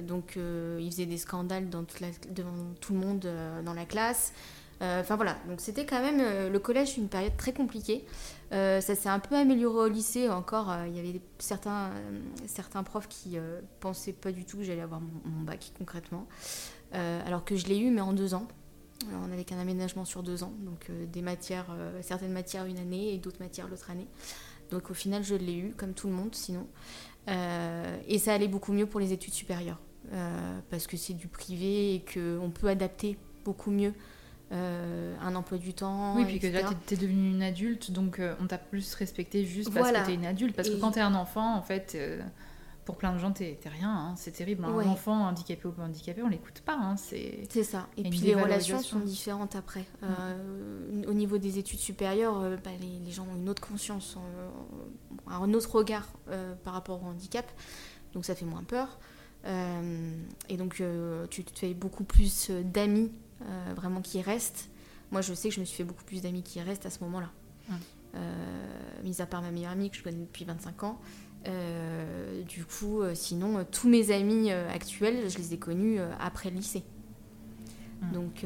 [0.08, 2.02] donc ils faisaient des scandales dans toute
[2.34, 3.28] devant tout le monde
[3.66, 4.34] dans la classe.
[4.82, 8.06] Enfin voilà, donc c'était quand même le collège une période très compliquée.
[8.54, 10.70] Euh, ça s'est un peu amélioré au lycée encore.
[10.70, 13.38] Euh, il y avait certains, euh, certains profs qui
[13.80, 16.28] pensaient pas du tout que j'allais avoir mon, bac concrètement.
[16.92, 18.48] alors que je l'ai eu, mais en deux ans.
[19.12, 20.54] on avait qu'un aménagement sur deux ans.
[20.60, 21.68] Donc des matières,
[22.02, 24.08] certaines matières une année et d'autres matières l'autre année.
[24.74, 26.68] Donc au final, je l'ai eu, comme tout le monde sinon.
[27.28, 29.80] et ça allait beaucoup mieux pour les études supérieures.
[30.70, 33.94] parce que c'est du privé et qu'on peut adapter beaucoup mieux
[34.54, 36.16] euh, un emploi du temps.
[36.16, 39.46] Oui, puis que là, tu es, devenue une adulte, donc euh, on t'a plus respecté
[39.46, 40.56] juste parce que tu es une adulte.
[40.56, 42.22] Parce que quand tu es un enfant, en fait, euh,
[42.86, 43.90] pour plein de gens, tu rien.
[43.90, 44.14] Hein.
[44.18, 44.66] c'est terrible.
[44.66, 46.76] Un enfant handicapé ou pas handicapé, on l'écoute pas.
[46.76, 46.96] Hein.
[46.98, 47.88] c'est ça.
[47.98, 49.86] Et puis les relations sont différentes après.
[50.02, 51.06] Mm.
[51.08, 54.18] Au niveau des études supérieures, bah, les, gens ont une autre conscience,
[55.28, 56.08] un autre regard
[56.64, 57.46] par rapport au handicap.
[58.14, 59.00] Donc ça fait moins peur.
[59.46, 60.82] et donc
[61.30, 63.12] tu te fais beaucoup plus d'amis
[63.50, 64.70] euh, vraiment qui restent.
[65.12, 67.04] Moi, je sais que je me suis fait beaucoup plus d'amis qui restent à ce
[67.04, 67.32] moment-là.
[68.16, 68.20] Euh,
[69.04, 71.00] mis à part ma meilleure amie que je connais depuis 25 ans.
[71.48, 76.84] Euh, du coup, sinon, tous mes amis actuels, je les ai connus après le lycée.
[78.14, 78.46] Donc,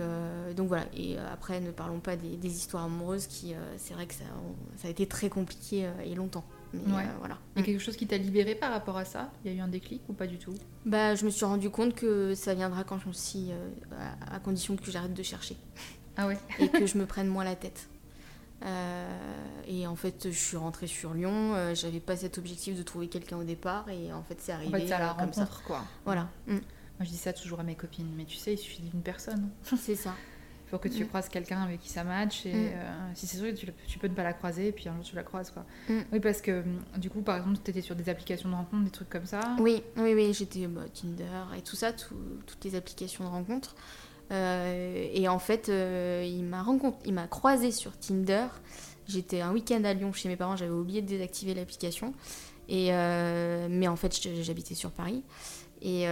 [0.56, 0.86] donc voilà.
[0.96, 4.24] Et après, ne parlons pas des, des histoires amoureuses qui, c'est vrai que ça,
[4.78, 6.46] ça, a été très compliqué et longtemps.
[6.74, 7.40] Mais voilà.
[7.56, 9.32] Il y a quelque chose qui t'a libéré par rapport à ça?
[9.44, 10.54] Il y a eu un déclic ou pas du tout?
[10.86, 13.50] Bah, Je me suis rendu compte que ça viendra quand je suis.
[14.32, 15.58] à condition que j'arrête de chercher.
[16.18, 17.90] Ah ouais Et que je me prenne moins la tête.
[18.66, 19.08] Euh,
[19.68, 21.54] et en fait, je suis rentrée sur Lyon.
[21.56, 23.90] Euh, j'avais pas cet objectif de trouver quelqu'un au départ.
[23.90, 24.76] Et en fait, c'est arrivé.
[24.76, 25.84] En fait, à la euh, comme rencontre, quoi.
[26.06, 26.30] Voilà.
[26.48, 26.54] Mm.
[26.54, 26.62] Moi,
[27.02, 28.12] je dis ça toujours à mes copines.
[28.16, 29.50] Mais tu sais, il suffit d'une personne.
[29.78, 30.16] C'est ça.
[30.66, 31.08] Il faut que tu mm.
[31.08, 32.46] croises quelqu'un avec qui ça match.
[32.46, 33.14] Et mm.
[33.14, 34.68] si c'est sûr, tu, tu, peux ne pas la croiser.
[34.68, 35.66] Et puis un jour, tu la croises, quoi.
[36.12, 36.64] Oui, parce que
[36.98, 39.56] du coup, par exemple, tu étais sur des applications de rencontre, des trucs comme ça.
[39.60, 40.34] Oui, oui, oui.
[40.34, 43.76] J'étais bah, Tinder et tout ça, toutes les applications de rencontre.
[44.32, 46.66] Euh, et en fait, euh, il m'a
[47.06, 48.48] il m'a croisé sur Tinder.
[49.08, 52.14] J'étais un week-end à Lyon chez mes parents, j'avais oublié de désactiver l'application.
[52.68, 55.24] Et euh, mais en fait, j'habitais sur Paris.
[55.82, 56.08] Et,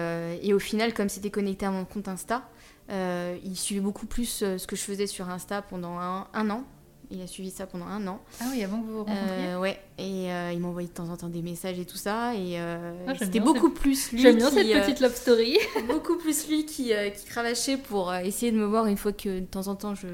[0.53, 2.47] au final, comme c'était connecté à mon compte Insta,
[2.89, 6.63] il suivait beaucoup plus ce que je faisais sur Insta pendant un an.
[7.11, 8.21] Il a suivi ça pendant un an.
[8.41, 11.09] Ah oui, avant que vous vous rencontriez euh, Ouais, et euh, il m'envoyait de temps
[11.09, 12.33] en temps des messages et tout ça.
[12.35, 14.21] Et euh, ah, c'était beaucoup plus lui.
[14.21, 15.57] J'aime bien cette petite love story.
[15.87, 19.45] beaucoup plus lui qui, qui cravachait pour essayer de me voir une fois que de
[19.45, 20.07] temps en temps je,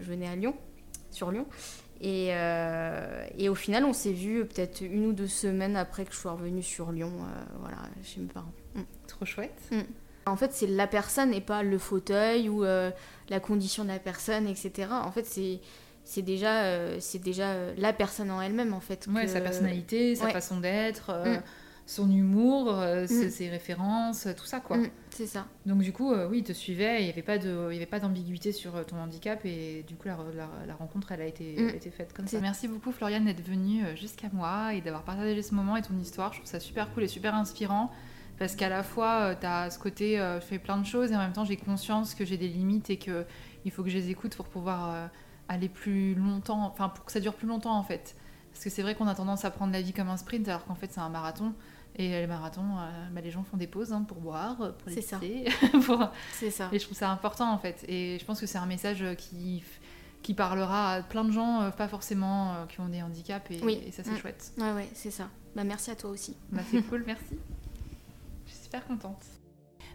[0.00, 0.54] venais à Lyon,
[1.10, 1.46] sur Lyon.
[2.00, 2.28] Et,
[3.36, 6.32] et au final, on s'est vu peut-être une ou deux semaines après que je sois
[6.32, 7.12] revenue sur Lyon,
[7.60, 8.52] voilà, chez mes parents.
[8.74, 8.82] Mm.
[9.06, 9.60] Trop chouette.
[9.70, 9.80] Mm.
[10.26, 14.46] En fait, c'est la personne et pas le fauteuil ou la condition de la personne,
[14.46, 14.88] etc.
[14.92, 15.60] En fait, c'est
[16.08, 19.06] c'est déjà, euh, c'est déjà euh, la personne en elle-même en fait.
[19.14, 21.42] Ouais, sa personnalité, sa façon d'être, euh, mm.
[21.84, 23.06] son humour, mm.
[23.06, 24.78] ses, références, tout ça quoi.
[24.78, 25.46] Mm, c'est ça.
[25.66, 27.84] Donc du coup, oui, il te suivait, il n'y avait pas de, il y avait
[27.84, 30.16] pas d'ambiguïté sur ton handicap et du coup la,
[30.66, 32.40] la, rencontre elle a été, été faite comme ça.
[32.40, 36.32] Merci beaucoup Floriane d'être venue jusqu'à moi et d'avoir partagé ce moment et ton histoire.
[36.32, 37.90] Je trouve ça super cool et super inspirant
[38.38, 41.20] parce qu'à la fois tu as ce côté, je fais plein de choses et en
[41.20, 43.26] même temps j'ai conscience que j'ai des limites et que
[43.66, 45.10] il faut que je les écoute pour pouvoir
[45.48, 48.16] aller plus longtemps, enfin pour que ça dure plus longtemps en fait.
[48.52, 50.64] Parce que c'est vrai qu'on a tendance à prendre la vie comme un sprint alors
[50.64, 51.54] qu'en fait c'est un marathon.
[51.96, 54.94] Et les marathons, euh, bah, les gens font des pauses hein, pour boire, pour les
[56.32, 56.68] C'est ça.
[56.72, 57.84] Et je trouve ça important en fait.
[57.88, 59.64] Et je pense que c'est un message qui,
[60.22, 63.50] qui parlera à plein de gens, euh, pas forcément euh, qui ont des handicaps.
[63.50, 64.18] Et, et ça c'est mm.
[64.18, 64.52] chouette.
[64.58, 65.28] Ouais, ouais, c'est ça.
[65.56, 66.36] Bah, merci à toi aussi.
[66.50, 67.36] Bah, c'est cool, merci.
[68.46, 69.24] Je suis super contente.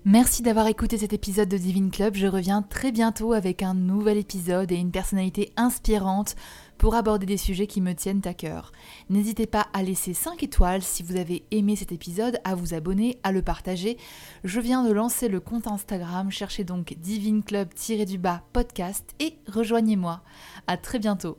[0.05, 2.15] Merci d'avoir écouté cet épisode de Divine Club.
[2.15, 6.35] Je reviens très bientôt avec un nouvel épisode et une personnalité inspirante
[6.77, 8.73] pour aborder des sujets qui me tiennent à cœur.
[9.09, 13.17] N'hésitez pas à laisser 5 étoiles si vous avez aimé cet épisode, à vous abonner,
[13.23, 13.97] à le partager.
[14.43, 20.21] Je viens de lancer le compte Instagram, cherchez donc Divine Club-du-bas podcast et rejoignez-moi.
[20.67, 21.37] À très bientôt.